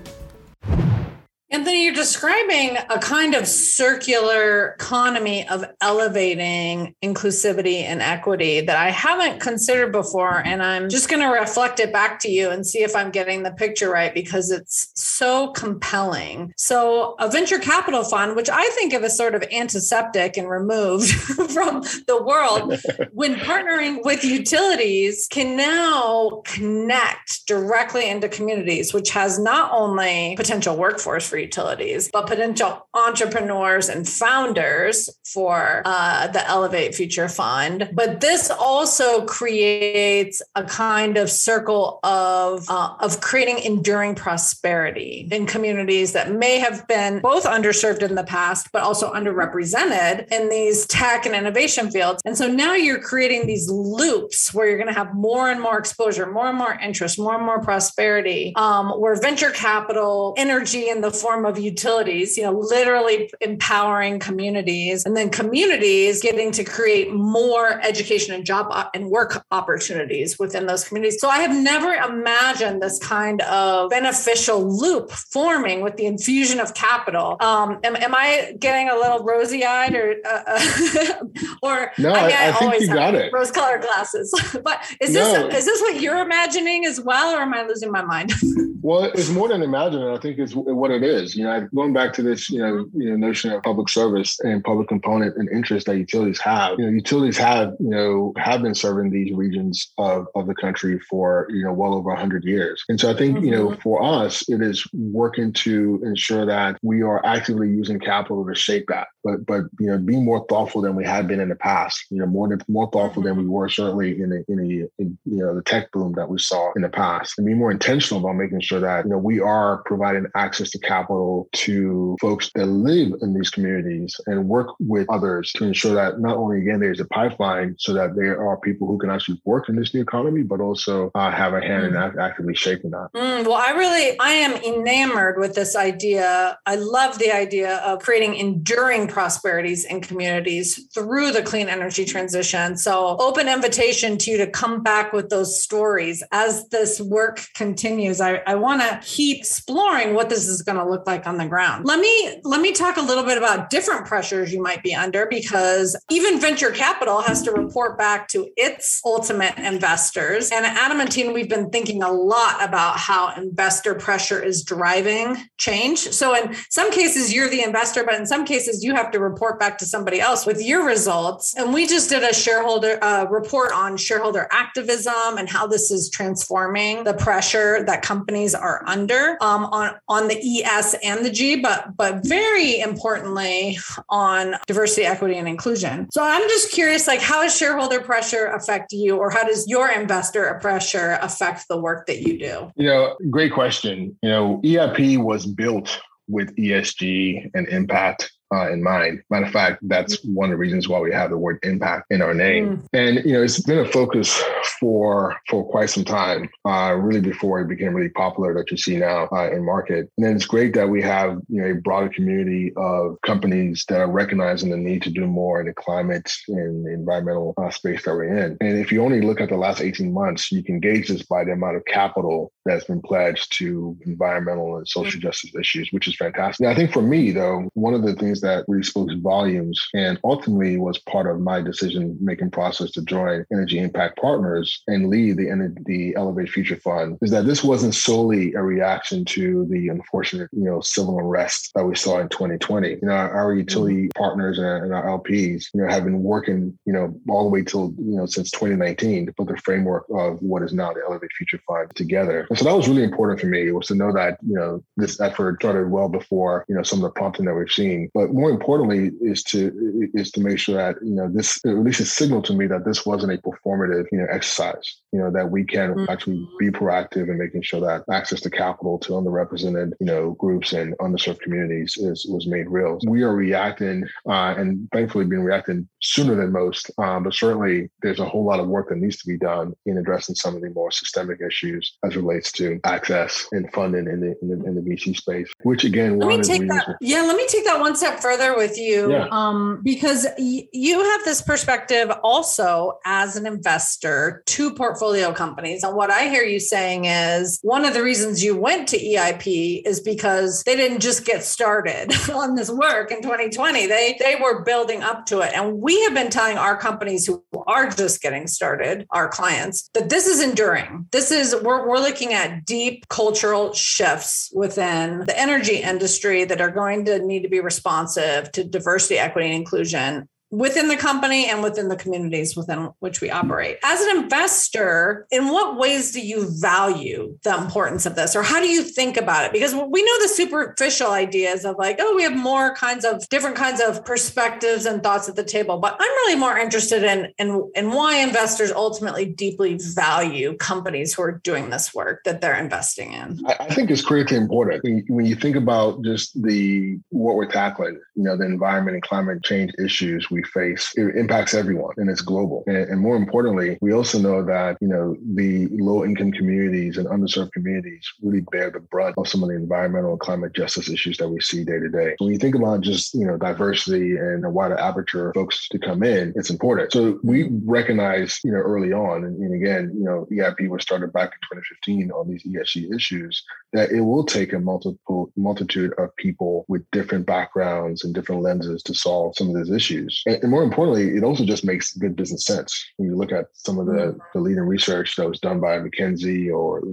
Anthony, 1.49 1.85
you're 1.85 1.93
describing 1.93 2.75
a 2.89 2.99
kind 2.99 3.33
of 3.33 3.47
circular 3.47 4.71
economy 4.71 5.47
of 5.47 5.63
elevating 5.79 6.93
inclusivity 7.01 7.83
and 7.83 8.01
equity 8.01 8.59
that 8.59 8.75
I 8.75 8.89
haven't 8.89 9.39
considered 9.39 9.93
before. 9.93 10.45
And 10.45 10.61
I'm 10.61 10.89
just 10.89 11.07
going 11.07 11.21
to 11.21 11.29
reflect 11.29 11.79
it 11.79 11.93
back 11.93 12.19
to 12.19 12.29
you 12.29 12.49
and 12.49 12.67
see 12.67 12.83
if 12.83 12.97
I'm 12.97 13.11
getting 13.11 13.43
the 13.43 13.51
picture 13.51 13.89
right 13.89 14.13
because 14.13 14.51
it's 14.51 14.91
so 14.95 15.53
compelling. 15.53 16.53
So, 16.57 17.15
a 17.17 17.31
venture 17.31 17.59
capital 17.59 18.03
fund, 18.03 18.35
which 18.35 18.49
I 18.49 18.67
think 18.71 18.91
of 18.91 19.05
as 19.05 19.15
sort 19.15 19.33
of 19.33 19.41
antiseptic 19.49 20.35
and 20.35 20.49
removed 20.49 21.09
from 21.53 21.81
the 22.07 22.21
world, 22.21 22.77
when 23.13 23.35
partnering 23.35 24.03
with 24.03 24.25
utilities, 24.25 25.29
can 25.31 25.55
now 25.55 26.41
connect 26.43 27.47
directly 27.47 28.09
into 28.09 28.27
communities, 28.27 28.93
which 28.93 29.11
has 29.11 29.39
not 29.39 29.71
only 29.71 30.35
potential 30.35 30.75
workforce 30.75 31.25
for 31.25 31.36
utilities, 31.37 32.09
but 32.11 32.27
potential 32.27 32.87
entrepreneurs 32.93 33.89
and 33.89 34.07
founders 34.07 35.09
for 35.25 35.81
uh, 35.85 36.27
the 36.27 36.45
Elevate 36.47 36.95
Future 36.95 37.29
Fund. 37.29 37.89
But 37.93 38.21
this 38.21 38.49
also 38.49 39.25
creates 39.25 40.41
a 40.55 40.63
kind 40.63 41.17
of 41.17 41.29
circle 41.29 41.99
of, 42.03 42.65
uh, 42.69 42.95
of 42.99 43.21
creating 43.21 43.59
enduring 43.59 44.15
prosperity 44.15 45.27
in 45.31 45.45
communities 45.45 46.13
that 46.13 46.31
may 46.31 46.59
have 46.59 46.87
been 46.87 47.19
both 47.19 47.45
underserved 47.45 48.01
in 48.01 48.15
the 48.15 48.23
past, 48.23 48.69
but 48.71 48.83
also 48.83 49.11
underrepresented 49.13 50.27
in 50.31 50.49
these 50.49 50.85
tech 50.87 51.25
and 51.25 51.35
innovation 51.35 51.91
fields. 51.91 52.21
And 52.25 52.37
so 52.37 52.47
now 52.47 52.73
you're 52.73 53.01
creating 53.01 53.47
these 53.47 53.69
loops 53.69 54.53
where 54.53 54.67
you're 54.67 54.77
going 54.77 54.87
to 54.87 54.93
have 54.93 55.13
more 55.13 55.49
and 55.49 55.61
more 55.61 55.77
exposure, 55.77 56.25
more 56.31 56.47
and 56.47 56.57
more 56.57 56.73
interest, 56.73 57.19
more 57.19 57.35
and 57.35 57.45
more 57.45 57.61
prosperity, 57.61 58.53
um, 58.55 58.89
where 58.99 59.15
venture 59.15 59.51
capital, 59.51 60.33
energy 60.37 60.89
in 60.89 61.01
the 61.01 61.11
form 61.27 61.45
of 61.45 61.59
utilities, 61.59 62.37
you 62.37 62.43
know, 62.43 62.53
literally 62.53 63.29
empowering 63.41 64.17
communities, 64.17 65.05
and 65.05 65.15
then 65.17 65.29
communities 65.29 66.21
getting 66.21 66.51
to 66.53 66.63
create 66.63 67.11
more 67.13 67.81
education 67.81 68.33
and 68.33 68.45
job 68.45 68.67
and 68.93 69.09
work 69.09 69.43
opportunities 69.51 70.39
within 70.39 70.67
those 70.67 70.87
communities. 70.87 71.19
So 71.19 71.27
I 71.27 71.39
have 71.39 71.53
never 71.53 71.91
imagined 71.93 72.81
this 72.81 72.97
kind 72.99 73.41
of 73.41 73.89
beneficial 73.89 74.59
loop 74.81 75.11
forming 75.11 75.81
with 75.81 75.97
the 75.97 76.05
infusion 76.05 76.61
of 76.61 76.73
capital. 76.73 77.35
Um, 77.41 77.79
am, 77.83 77.97
am 77.97 78.15
I 78.15 78.55
getting 78.57 78.87
a 78.89 78.95
little 78.95 79.19
rosy 79.25 79.65
eyed 79.65 79.95
or, 79.95 80.15
uh, 80.25 80.43
uh 80.47 81.13
or 81.61 81.91
no, 81.97 82.13
I, 82.13 82.27
mean, 82.27 82.35
I, 82.37 82.49
I 82.49 82.51
think 82.53 82.81
you 82.81 82.87
got 82.87 83.15
it. 83.15 83.33
Rose 83.33 83.51
colored 83.51 83.81
glasses, 83.81 84.33
but 84.63 84.79
is 85.01 85.13
no. 85.13 85.49
this, 85.49 85.59
is 85.59 85.65
this 85.65 85.81
what 85.81 85.99
you're 85.99 86.21
imagining 86.21 86.85
as 86.85 87.01
well, 87.01 87.35
or 87.35 87.41
am 87.41 87.53
I 87.53 87.63
losing 87.63 87.91
my 87.91 88.03
mind? 88.03 88.31
well, 88.81 89.03
it's 89.03 89.29
more 89.29 89.49
than 89.49 89.61
imagining. 89.61 90.07
I 90.07 90.17
think 90.19 90.39
it's 90.39 90.53
what 90.55 90.91
it 90.91 91.03
is. 91.03 91.16
You 91.35 91.43
know, 91.43 91.67
going 91.75 91.93
back 91.93 92.13
to 92.13 92.21
this, 92.21 92.49
you 92.49 92.59
know, 92.59 92.85
you 92.93 93.09
know, 93.09 93.15
notion 93.15 93.51
of 93.51 93.63
public 93.63 93.89
service 93.89 94.39
and 94.41 94.63
public 94.63 94.87
component 94.87 95.35
and 95.37 95.49
interest 95.49 95.85
that 95.87 95.97
utilities 95.97 96.39
have. 96.41 96.77
You 96.77 96.85
know, 96.85 96.91
utilities 96.91 97.37
have, 97.37 97.73
you 97.79 97.89
know, 97.89 98.33
have 98.37 98.61
been 98.61 98.75
serving 98.75 99.11
these 99.11 99.33
regions 99.33 99.91
of, 99.97 100.27
of 100.35 100.47
the 100.47 100.55
country 100.55 100.99
for, 101.09 101.47
you 101.49 101.63
know, 101.63 101.73
well 101.73 101.93
over 101.93 102.09
100 102.09 102.43
years. 102.43 102.83
And 102.89 102.99
so 102.99 103.09
I 103.09 103.13
think, 103.13 103.37
mm-hmm. 103.37 103.45
you 103.45 103.51
know, 103.51 103.69
mm-hmm. 103.69 103.81
for 103.81 104.03
us, 104.03 104.47
it 104.49 104.61
is 104.61 104.85
working 104.93 105.53
to 105.53 106.01
ensure 106.03 106.45
that 106.45 106.77
we 106.81 107.01
are 107.01 107.25
actively 107.25 107.69
using 107.69 107.99
capital 107.99 108.45
to 108.45 108.55
shape 108.55 108.85
that, 108.89 109.07
but, 109.23 109.45
but, 109.45 109.63
you 109.79 109.87
know, 109.87 109.97
be 109.97 110.17
more 110.17 110.45
thoughtful 110.49 110.81
than 110.81 110.95
we 110.95 111.05
had 111.05 111.27
been 111.27 111.39
in 111.39 111.49
the 111.49 111.55
past, 111.55 112.05
you 112.09 112.19
know, 112.19 112.25
more, 112.25 112.47
than, 112.47 112.61
more 112.67 112.89
thoughtful 112.91 113.21
mm-hmm. 113.21 113.29
than 113.29 113.37
we 113.37 113.43
mm-hmm. 113.43 113.51
were 113.51 113.69
certainly 113.69 114.21
in 114.21 114.29
the, 114.29 114.43
in 114.47 114.57
the, 114.57 114.87
in, 114.99 115.17
you 115.25 115.37
know, 115.37 115.55
the 115.55 115.63
tech 115.63 115.91
boom 115.91 116.13
that 116.13 116.29
we 116.29 116.37
saw 116.37 116.71
in 116.75 116.81
the 116.81 116.89
past 116.89 117.37
and 117.37 117.47
be 117.47 117.53
more 117.53 117.71
intentional 117.71 118.21
about 118.21 118.35
making 118.35 118.61
sure 118.61 118.79
that, 118.79 119.05
you 119.05 119.11
know, 119.11 119.17
we 119.17 119.39
are 119.39 119.83
providing 119.85 120.25
access 120.35 120.69
to 120.71 120.79
capital 120.79 121.06
to 121.53 122.17
folks 122.21 122.51
that 122.55 122.65
live 122.65 123.13
in 123.21 123.33
these 123.33 123.49
communities 123.49 124.19
and 124.27 124.47
work 124.47 124.67
with 124.79 125.07
others 125.09 125.51
to 125.53 125.65
ensure 125.65 125.93
that 125.95 126.19
not 126.19 126.37
only 126.37 126.61
again 126.61 126.79
there's 126.79 126.99
a 126.99 127.05
pipeline 127.05 127.75
so 127.79 127.93
that 127.93 128.15
there 128.15 128.45
are 128.45 128.57
people 128.57 128.87
who 128.87 128.97
can 128.97 129.09
actually 129.09 129.41
work 129.45 129.69
in 129.69 129.75
this 129.75 129.93
new 129.93 130.01
economy, 130.01 130.43
but 130.43 130.61
also 130.61 131.11
uh, 131.15 131.31
have 131.31 131.53
a 131.53 131.61
hand 131.61 131.83
mm. 131.83 131.87
in 131.89 131.95
act- 131.95 132.17
actively 132.17 132.55
shaping 132.55 132.91
that. 132.91 133.09
Mm, 133.15 133.45
well, 133.45 133.53
I 133.53 133.71
really 133.71 134.17
I 134.19 134.31
am 134.31 134.53
enamored 134.63 135.37
with 135.37 135.55
this 135.55 135.75
idea. 135.75 136.57
I 136.65 136.75
love 136.75 137.19
the 137.19 137.31
idea 137.31 137.77
of 137.77 137.99
creating 137.99 138.35
enduring 138.35 139.07
prosperities 139.07 139.85
in 139.85 140.01
communities 140.01 140.87
through 140.93 141.31
the 141.31 141.43
clean 141.43 141.69
energy 141.69 142.05
transition. 142.05 142.77
So, 142.77 143.17
open 143.19 143.47
invitation 143.47 144.17
to 144.19 144.31
you 144.31 144.37
to 144.37 144.47
come 144.47 144.83
back 144.83 145.13
with 145.13 145.29
those 145.29 145.61
stories 145.61 146.23
as 146.31 146.67
this 146.69 146.99
work 146.99 147.41
continues. 147.55 148.21
I, 148.21 148.41
I 148.47 148.55
want 148.55 148.81
to 148.81 148.99
keep 149.03 149.39
exploring 149.39 150.13
what 150.13 150.29
this 150.29 150.47
is 150.47 150.61
going 150.61 150.77
to 150.77 150.89
look 150.89 150.96
like 151.05 151.27
on 151.27 151.37
the 151.37 151.47
ground. 151.47 151.85
Let 151.85 151.99
me 151.99 152.39
let 152.43 152.61
me 152.61 152.71
talk 152.71 152.97
a 152.97 153.01
little 153.01 153.23
bit 153.23 153.37
about 153.37 153.69
different 153.69 154.05
pressures 154.05 154.51
you 154.51 154.61
might 154.61 154.83
be 154.83 154.95
under 154.95 155.25
because 155.25 155.95
even 156.09 156.39
venture 156.39 156.71
capital 156.71 157.21
has 157.21 157.41
to 157.43 157.51
report 157.51 157.97
back 157.97 158.27
to 158.29 158.49
its 158.55 159.01
ultimate 159.05 159.57
investors. 159.57 160.49
And 160.51 160.65
at 160.65 160.77
Adamantine, 160.77 161.33
we've 161.33 161.49
been 161.49 161.69
thinking 161.69 162.01
a 162.03 162.11
lot 162.11 162.63
about 162.63 162.97
how 162.97 163.33
investor 163.35 163.95
pressure 163.95 164.41
is 164.41 164.63
driving 164.63 165.37
change. 165.57 165.99
So 165.99 166.35
in 166.35 166.55
some 166.69 166.91
cases, 166.91 167.33
you're 167.33 167.49
the 167.49 167.61
investor, 167.61 168.03
but 168.03 168.15
in 168.15 168.25
some 168.25 168.45
cases, 168.45 168.83
you 168.83 168.95
have 168.95 169.11
to 169.11 169.19
report 169.19 169.59
back 169.59 169.77
to 169.79 169.85
somebody 169.85 170.19
else 170.19 170.45
with 170.45 170.61
your 170.63 170.85
results. 170.85 171.55
And 171.55 171.73
we 171.73 171.87
just 171.87 172.09
did 172.09 172.23
a 172.23 172.33
shareholder 172.33 173.03
uh, 173.03 173.25
report 173.25 173.71
on 173.73 173.97
shareholder 173.97 174.47
activism 174.51 175.37
and 175.37 175.49
how 175.49 175.67
this 175.67 175.91
is 175.91 176.09
transforming 176.09 177.03
the 177.03 177.13
pressure 177.13 177.83
that 177.83 178.01
companies 178.01 178.55
are 178.55 178.83
under 178.87 179.37
um, 179.41 179.65
on 179.65 179.95
on 180.07 180.27
the 180.27 180.63
ES 180.63 180.86
and 181.03 181.25
the 181.25 181.29
G, 181.29 181.55
but 181.55 181.95
but 181.95 182.25
very 182.25 182.79
importantly 182.79 183.77
on 184.09 184.55
diversity, 184.67 185.05
equity, 185.05 185.35
and 185.35 185.47
inclusion. 185.47 186.07
So 186.11 186.23
I'm 186.23 186.47
just 186.49 186.71
curious, 186.71 187.07
like, 187.07 187.21
how 187.21 187.43
does 187.43 187.55
shareholder 187.55 188.01
pressure 188.01 188.47
affect 188.47 188.91
you, 188.91 189.17
or 189.17 189.29
how 189.29 189.43
does 189.43 189.67
your 189.67 189.89
investor 189.89 190.57
pressure 190.61 191.17
affect 191.21 191.67
the 191.69 191.79
work 191.79 192.07
that 192.07 192.21
you 192.21 192.37
do? 192.39 192.71
You 192.75 192.87
know, 192.87 193.15
great 193.29 193.53
question. 193.53 194.17
You 194.21 194.29
know, 194.29 194.61
EIP 194.63 195.17
was 195.17 195.45
built 195.45 195.99
with 196.27 196.55
ESG 196.55 197.51
and 197.53 197.67
impact 197.69 198.31
uh, 198.53 198.71
in 198.71 198.83
mind. 198.83 199.23
Matter 199.29 199.45
of 199.45 199.51
fact, 199.51 199.79
that's 199.87 200.17
mm. 200.17 200.33
one 200.33 200.49
of 200.49 200.51
the 200.51 200.57
reasons 200.57 200.87
why 200.87 200.99
we 200.99 201.11
have 201.11 201.29
the 201.29 201.37
word 201.37 201.59
impact 201.63 202.07
in 202.09 202.21
our 202.21 202.33
name. 202.33 202.77
Mm. 202.77 202.87
And 202.93 203.25
you 203.25 203.33
know, 203.33 203.43
it's 203.43 203.59
been 203.61 203.79
a 203.79 203.85
focus 203.85 204.41
for 204.79 205.35
for 205.49 205.65
quite 205.65 205.89
some 205.89 206.05
time, 206.05 206.49
uh, 206.65 206.95
really 206.97 207.21
before 207.21 207.59
it 207.61 207.67
became 207.67 207.93
really 207.93 208.09
popular 208.09 208.53
that 208.55 208.71
you 208.71 208.77
see 208.77 208.97
now 208.97 209.27
uh, 209.31 209.49
in 209.51 209.65
market. 209.65 210.09
And 210.17 210.25
then 210.25 210.35
it's 210.35 210.45
great 210.45 210.73
that 210.75 210.89
we 210.89 211.01
have 211.01 211.39
you 211.47 211.61
know 211.61 211.71
a 211.71 211.75
broader 211.75 212.09
community 212.09 212.73
of 212.77 213.17
companies 213.25 213.85
that 213.89 213.99
are 213.99 214.11
recognizing 214.11 214.69
the 214.69 214.77
need 214.77 215.01
to 215.03 215.09
do 215.09 215.25
more 215.25 215.59
in 215.59 215.67
the 215.67 215.73
climate 215.73 216.31
and 216.47 216.85
the 216.85 216.93
environmental 216.93 217.53
uh, 217.57 217.69
space 217.69 218.03
that 218.05 218.13
we're 218.13 218.37
in. 218.37 218.57
And 218.61 218.77
if 218.77 218.91
you 218.91 219.03
only 219.03 219.21
look 219.21 219.41
at 219.41 219.49
the 219.49 219.57
last 219.57 219.81
18 219.81 220.13
months, 220.13 220.51
you 220.51 220.63
can 220.63 220.79
gauge 220.79 221.07
this 221.07 221.23
by 221.23 221.43
the 221.43 221.51
amount 221.51 221.77
of 221.77 221.85
capital 221.85 222.51
that's 222.65 222.85
been 222.85 223.01
pledged 223.01 223.57
to 223.57 223.97
environmental 224.05 224.77
and 224.77 224.87
social 224.87 225.19
mm. 225.19 225.23
justice 225.23 225.51
issues, 225.59 225.89
which 225.91 226.07
is 226.07 226.15
fantastic. 226.15 226.67
I 226.67 226.75
think 226.75 226.91
for 226.91 227.01
me 227.01 227.31
though, 227.31 227.69
one 227.73 227.93
of 227.93 228.03
the 228.03 228.13
things 228.13 228.36
things 228.37 228.41
that 228.41 228.65
really 228.67 228.83
spoke 228.83 229.09
volumes 229.21 229.87
and 229.93 230.19
ultimately 230.23 230.77
was 230.77 230.97
part 230.99 231.27
of 231.27 231.39
my 231.39 231.61
decision 231.61 232.17
making 232.19 232.51
process 232.51 232.91
to 232.91 233.01
join 233.03 233.45
Energy 233.51 233.79
Impact 233.79 234.19
Partners 234.19 234.81
and 234.87 235.09
lead 235.09 235.37
the, 235.37 235.75
the 235.85 236.15
Elevate 236.15 236.49
Future 236.49 236.75
Fund 236.75 237.17
is 237.21 237.31
that 237.31 237.45
this 237.45 237.63
wasn't 237.63 237.95
solely 237.95 238.53
a 238.53 238.61
reaction 238.61 239.23
to 239.25 239.65
the 239.69 239.89
unfortunate, 239.89 240.49
you 240.51 240.63
know, 240.63 240.81
civil 240.81 241.19
unrest 241.19 241.71
that 241.75 241.85
we 241.85 241.95
saw 241.95 242.19
in 242.19 242.29
2020. 242.29 242.89
You 242.89 242.99
know, 243.03 243.13
our 243.13 243.53
utility 243.53 244.07
mm-hmm. 244.07 244.21
partners 244.21 244.57
and, 244.57 244.67
and 244.67 244.93
our 244.93 245.05
LPs, 245.05 245.65
you 245.73 245.81
know, 245.81 245.87
have 245.87 246.03
been 246.03 246.23
working, 246.23 246.77
you 246.85 246.93
know, 246.93 247.13
all 247.29 247.43
the 247.43 247.49
way 247.49 247.63
till, 247.63 247.93
you 247.97 248.15
know, 248.17 248.25
since 248.25 248.51
2019 248.51 249.25
to 249.25 249.33
put 249.33 249.47
the 249.47 249.57
framework 249.57 250.05
of 250.09 250.41
what 250.41 250.63
is 250.63 250.73
now 250.73 250.93
the 250.93 251.01
Elevate 251.07 251.31
Future 251.37 251.59
Fund 251.67 251.91
together. 251.95 252.45
And 252.49 252.57
so 252.57 252.65
that 252.65 252.75
was 252.75 252.87
really 252.87 253.03
important 253.03 253.39
for 253.39 253.47
me 253.47 253.71
was 253.71 253.87
to 253.87 253.95
know 253.95 254.11
that, 254.13 254.37
you 254.45 254.55
know, 254.55 254.83
this 254.97 255.19
effort 255.19 255.61
started 255.61 255.89
well 255.89 256.09
before, 256.09 256.65
you 256.67 256.75
know, 256.75 256.83
some 256.83 256.99
of 256.99 257.03
the 257.03 257.09
prompting 257.11 257.45
that 257.45 257.53
we've 257.53 257.71
seen. 257.71 258.09
But 258.13 258.26
but 258.27 258.35
more 258.35 258.49
importantly 258.49 259.11
is 259.21 259.43
to 259.43 260.09
is 260.13 260.31
to 260.31 260.41
make 260.41 260.59
sure 260.59 260.75
that 260.75 260.95
you 261.01 261.15
know 261.15 261.29
this 261.29 261.63
at 261.65 261.77
least 261.77 261.99
a 261.99 262.05
signal 262.05 262.41
to 262.41 262.53
me 262.53 262.67
that 262.67 262.85
this 262.85 263.05
wasn't 263.05 263.31
a 263.31 263.37
performative 263.37 264.05
you 264.11 264.17
know 264.17 264.27
exercise 264.29 265.01
you 265.11 265.19
know 265.19 265.31
that 265.31 265.49
we 265.49 265.63
can 265.63 265.93
mm-hmm. 265.93 266.11
actually 266.11 266.45
be 266.59 266.69
proactive 266.69 267.29
in 267.29 267.37
making 267.37 267.61
sure 267.61 267.79
that 267.79 268.03
access 268.11 268.41
to 268.41 268.49
capital 268.49 268.97
to 268.99 269.13
underrepresented 269.13 269.91
you 269.99 270.05
know 270.05 270.31
groups 270.31 270.73
and 270.73 270.97
underserved 270.97 271.39
communities 271.39 271.97
is 271.97 272.25
was 272.29 272.47
made 272.47 272.67
real 272.67 272.99
we 273.07 273.23
are 273.23 273.33
reacting 273.33 274.05
uh, 274.27 274.53
and 274.57 274.87
thankfully 274.91 275.25
being 275.25 275.43
reacting 275.43 275.87
sooner 276.01 276.35
than 276.35 276.51
most 276.51 276.91
um, 276.97 277.23
but 277.23 277.33
certainly 277.33 277.89
there's 278.01 278.19
a 278.19 278.25
whole 278.25 278.43
lot 278.43 278.59
of 278.59 278.67
work 278.67 278.89
that 278.89 278.97
needs 278.97 279.17
to 279.17 279.27
be 279.27 279.37
done 279.37 279.73
in 279.85 279.97
addressing 279.97 280.35
some 280.35 280.55
of 280.55 280.61
the 280.61 280.69
more 280.71 280.91
systemic 280.91 281.39
issues 281.41 281.97
as 282.03 282.15
relates 282.15 282.51
to 282.51 282.79
access 282.83 283.47
and 283.51 283.71
funding 283.73 284.07
in 284.07 284.19
the 284.19 284.35
in 284.41 284.49
the, 284.49 284.65
in 284.67 284.75
the 284.75 284.81
VC 284.81 285.15
space 285.15 285.49
which 285.63 285.83
again 285.83 286.19
let 286.19 286.27
me 286.27 286.41
take 286.41 286.67
that, 286.67 286.97
yeah 286.99 287.21
let 287.21 287.37
me 287.37 287.45
take 287.47 287.63
that 287.63 287.79
one 287.79 287.95
step 287.95 288.16
further 288.21 288.55
with 288.55 288.77
you 288.77 289.11
yeah. 289.11 289.27
um, 289.31 289.81
because 289.83 290.27
y- 290.37 290.67
you 290.71 291.03
have 291.03 291.23
this 291.23 291.41
perspective 291.41 292.11
also 292.23 292.99
as 293.05 293.35
an 293.35 293.45
investor 293.45 294.43
to 294.45 294.73
portfolio 294.73 295.31
companies. 295.31 295.83
And 295.83 295.95
what 295.95 296.11
I 296.11 296.29
hear 296.29 296.43
you 296.43 296.59
saying 296.59 297.05
is 297.05 297.59
one 297.61 297.85
of 297.85 297.93
the 297.93 298.03
reasons 298.03 298.43
you 298.43 298.55
went 298.55 298.87
to 298.89 298.97
EIP 298.97 299.83
is 299.85 299.99
because 299.99 300.63
they 300.63 300.75
didn't 300.75 300.99
just 300.99 301.25
get 301.25 301.43
started 301.43 302.11
on 302.33 302.55
this 302.55 302.69
work 302.69 303.11
in 303.11 303.21
2020. 303.21 303.87
They 303.87 304.17
they 304.19 304.35
were 304.41 304.63
building 304.63 305.03
up 305.03 305.25
to 305.27 305.41
it. 305.41 305.53
And 305.53 305.81
we 305.81 306.01
have 306.03 306.13
been 306.13 306.29
telling 306.29 306.57
our 306.57 306.77
companies 306.77 307.25
who 307.25 307.43
are 307.67 307.89
just 307.89 308.21
getting 308.21 308.47
started, 308.47 309.05
our 309.11 309.29
clients, 309.29 309.89
that 309.93 310.09
this 310.09 310.27
is 310.27 310.41
enduring. 310.41 311.07
This 311.11 311.31
is 311.31 311.55
we're 311.61 311.87
we're 311.87 311.99
looking 311.99 312.33
at 312.33 312.65
deep 312.65 313.07
cultural 313.09 313.73
shifts 313.73 314.51
within 314.53 315.19
the 315.25 315.39
energy 315.39 315.77
industry 315.77 316.43
that 316.45 316.61
are 316.61 316.71
going 316.71 317.05
to 317.05 317.19
need 317.25 317.43
to 317.43 317.49
be 317.49 317.59
responsive 317.59 318.06
responsive 318.07 318.51
to 318.53 318.63
diversity, 318.63 319.17
equity, 319.17 319.47
and 319.47 319.55
inclusion 319.55 320.29
within 320.49 320.87
the 320.87 320.95
company 320.95 321.49
and 321.49 321.61
within 321.61 321.89
the 321.89 321.95
communities 321.95 322.55
within 322.55 322.89
which 322.99 323.19
we 323.19 323.29
operate. 323.29 323.77
As 323.83 324.01
an 324.01 324.17
investor, 324.23 325.27
in 325.29 325.49
what 325.49 325.77
ways 325.77 326.11
do 326.11 326.21
you 326.25 326.47
value 326.61 327.37
the 327.43 327.55
importance 327.55 328.05
of 328.05 328.15
this 328.15 328.35
or 328.35 328.43
how 328.43 328.61
do 328.61 328.67
you 328.67 328.83
think 328.83 329.17
about 329.17 329.45
it? 329.45 329.51
Because 329.51 329.73
we 329.73 330.03
know 330.03 330.21
the 330.21 330.29
superficial 330.29 331.11
ideas 331.11 331.65
of 331.65 331.75
like, 331.77 331.97
oh, 331.99 332.15
we 332.15 332.23
have 332.23 332.35
more 332.35 332.73
kinds 332.75 333.03
of 333.03 333.27
different 333.29 333.57
kinds 333.57 333.81
of 333.81 334.05
perspectives 334.05 334.85
and 334.85 335.03
thoughts 335.03 335.27
at 335.27 335.35
the 335.35 335.43
table, 335.43 335.79
but 335.79 335.97
I'm 335.99 336.07
really 336.07 336.35
more 336.35 336.57
interested 336.57 337.03
in 337.03 337.33
in, 337.37 337.69
in 337.75 337.91
why 337.91 338.19
investors 338.19 338.71
ultimately 338.71 339.25
deeply 339.25 339.77
value 339.77 340.55
companies 340.57 341.13
who 341.13 341.23
are 341.23 341.39
doing 341.43 341.69
this 341.69 341.93
work 341.93 342.23
that 342.23 342.41
they're 342.41 342.57
investing 342.57 343.11
in. 343.11 343.39
I 343.59 343.73
think 343.73 343.91
it's 343.91 344.01
critically 344.01 344.37
important 344.37 344.83
when 345.09 345.25
you 345.25 345.35
think 345.35 345.55
about 345.55 346.03
just 346.03 346.41
the 346.41 346.99
what 347.09 347.35
we're 347.35 347.51
tackling, 347.51 347.99
you 348.15 348.23
know, 348.23 348.37
the 348.37 348.45
environment 348.45 348.95
and 348.95 349.03
climate 349.03 349.43
change 349.43 349.73
issues 349.77 350.29
we 350.37 350.43
face, 350.43 350.93
it 350.95 351.15
impacts 351.15 351.53
everyone 351.53 351.93
and 351.97 352.09
it's 352.09 352.21
global. 352.21 352.63
And, 352.67 352.77
and 352.77 353.01
more 353.01 353.15
importantly, 353.15 353.77
we 353.81 353.91
also 353.91 354.19
know 354.19 354.43
that, 354.45 354.77
you 354.79 354.87
know, 354.87 355.15
the 355.33 355.67
low 355.71 356.05
income 356.05 356.31
communities 356.31 356.97
and 356.97 357.07
underserved 357.07 357.51
communities 357.53 358.05
really 358.21 358.41
bear 358.51 358.69
the 358.69 358.79
brunt 358.79 359.15
of 359.17 359.27
some 359.27 359.41
of 359.43 359.49
the 359.49 359.55
environmental 359.55 360.11
and 360.11 360.19
climate 360.19 360.53
justice 360.53 360.89
issues 360.89 361.17
that 361.17 361.29
we 361.29 361.41
see 361.41 361.63
day 361.63 361.79
to 361.79 361.89
day. 361.89 362.15
When 362.19 362.31
you 362.31 362.37
think 362.37 362.55
about 362.55 362.81
just, 362.81 363.15
you 363.15 363.25
know, 363.25 363.37
diversity 363.37 364.15
and 364.15 364.45
a 364.45 364.49
wider 364.49 364.77
aperture 364.77 365.29
of 365.29 365.35
folks 365.35 365.67
to 365.69 365.79
come 365.79 366.03
in, 366.03 366.33
it's 366.35 366.51
important. 366.51 366.91
So 366.91 367.19
we 367.23 367.49
recognize, 367.65 368.39
you 368.43 368.51
know, 368.51 368.59
early 368.59 368.93
on, 368.93 369.23
and, 369.23 369.35
and 369.37 369.53
again, 369.55 369.91
you 369.97 370.03
know, 370.03 370.27
EIP 370.31 370.69
was 370.69 370.83
started 370.83 371.11
back 371.13 371.31
in 371.33 371.57
2015 371.57 372.11
on 372.11 372.29
these 372.29 372.43
ESG 372.43 372.95
issues, 372.95 373.43
that 373.73 373.91
it 373.91 374.01
will 374.01 374.23
take 374.23 374.53
a 374.53 374.59
multiple 374.59 375.31
multitude 375.35 375.93
of 375.97 376.15
people 376.15 376.65
with 376.67 376.89
different 376.91 377.25
backgrounds 377.25 378.03
and 378.03 378.13
different 378.13 378.41
lenses 378.41 378.83
to 378.83 378.93
solve 378.93 379.35
some 379.35 379.49
of 379.49 379.55
these 379.55 379.73
issues. 379.73 380.21
And, 380.27 380.51
more 380.51 380.63
importantly, 380.63 381.15
it 381.15 381.23
also 381.23 381.45
just 381.45 381.65
makes 381.65 381.95
good 381.95 382.15
business 382.15 382.45
sense 382.45 382.85
when 382.97 383.09
you 383.09 383.15
look 383.15 383.31
at 383.31 383.45
some 383.53 383.79
of 383.79 383.85
the, 383.85 383.93
mm-hmm. 383.93 384.19
the 384.33 384.41
leading 384.41 384.63
research 384.63 385.15
that 385.15 385.27
was 385.27 385.39
done 385.39 385.59
by 385.61 385.79
McKinsey 385.79 386.53
or 386.53 386.83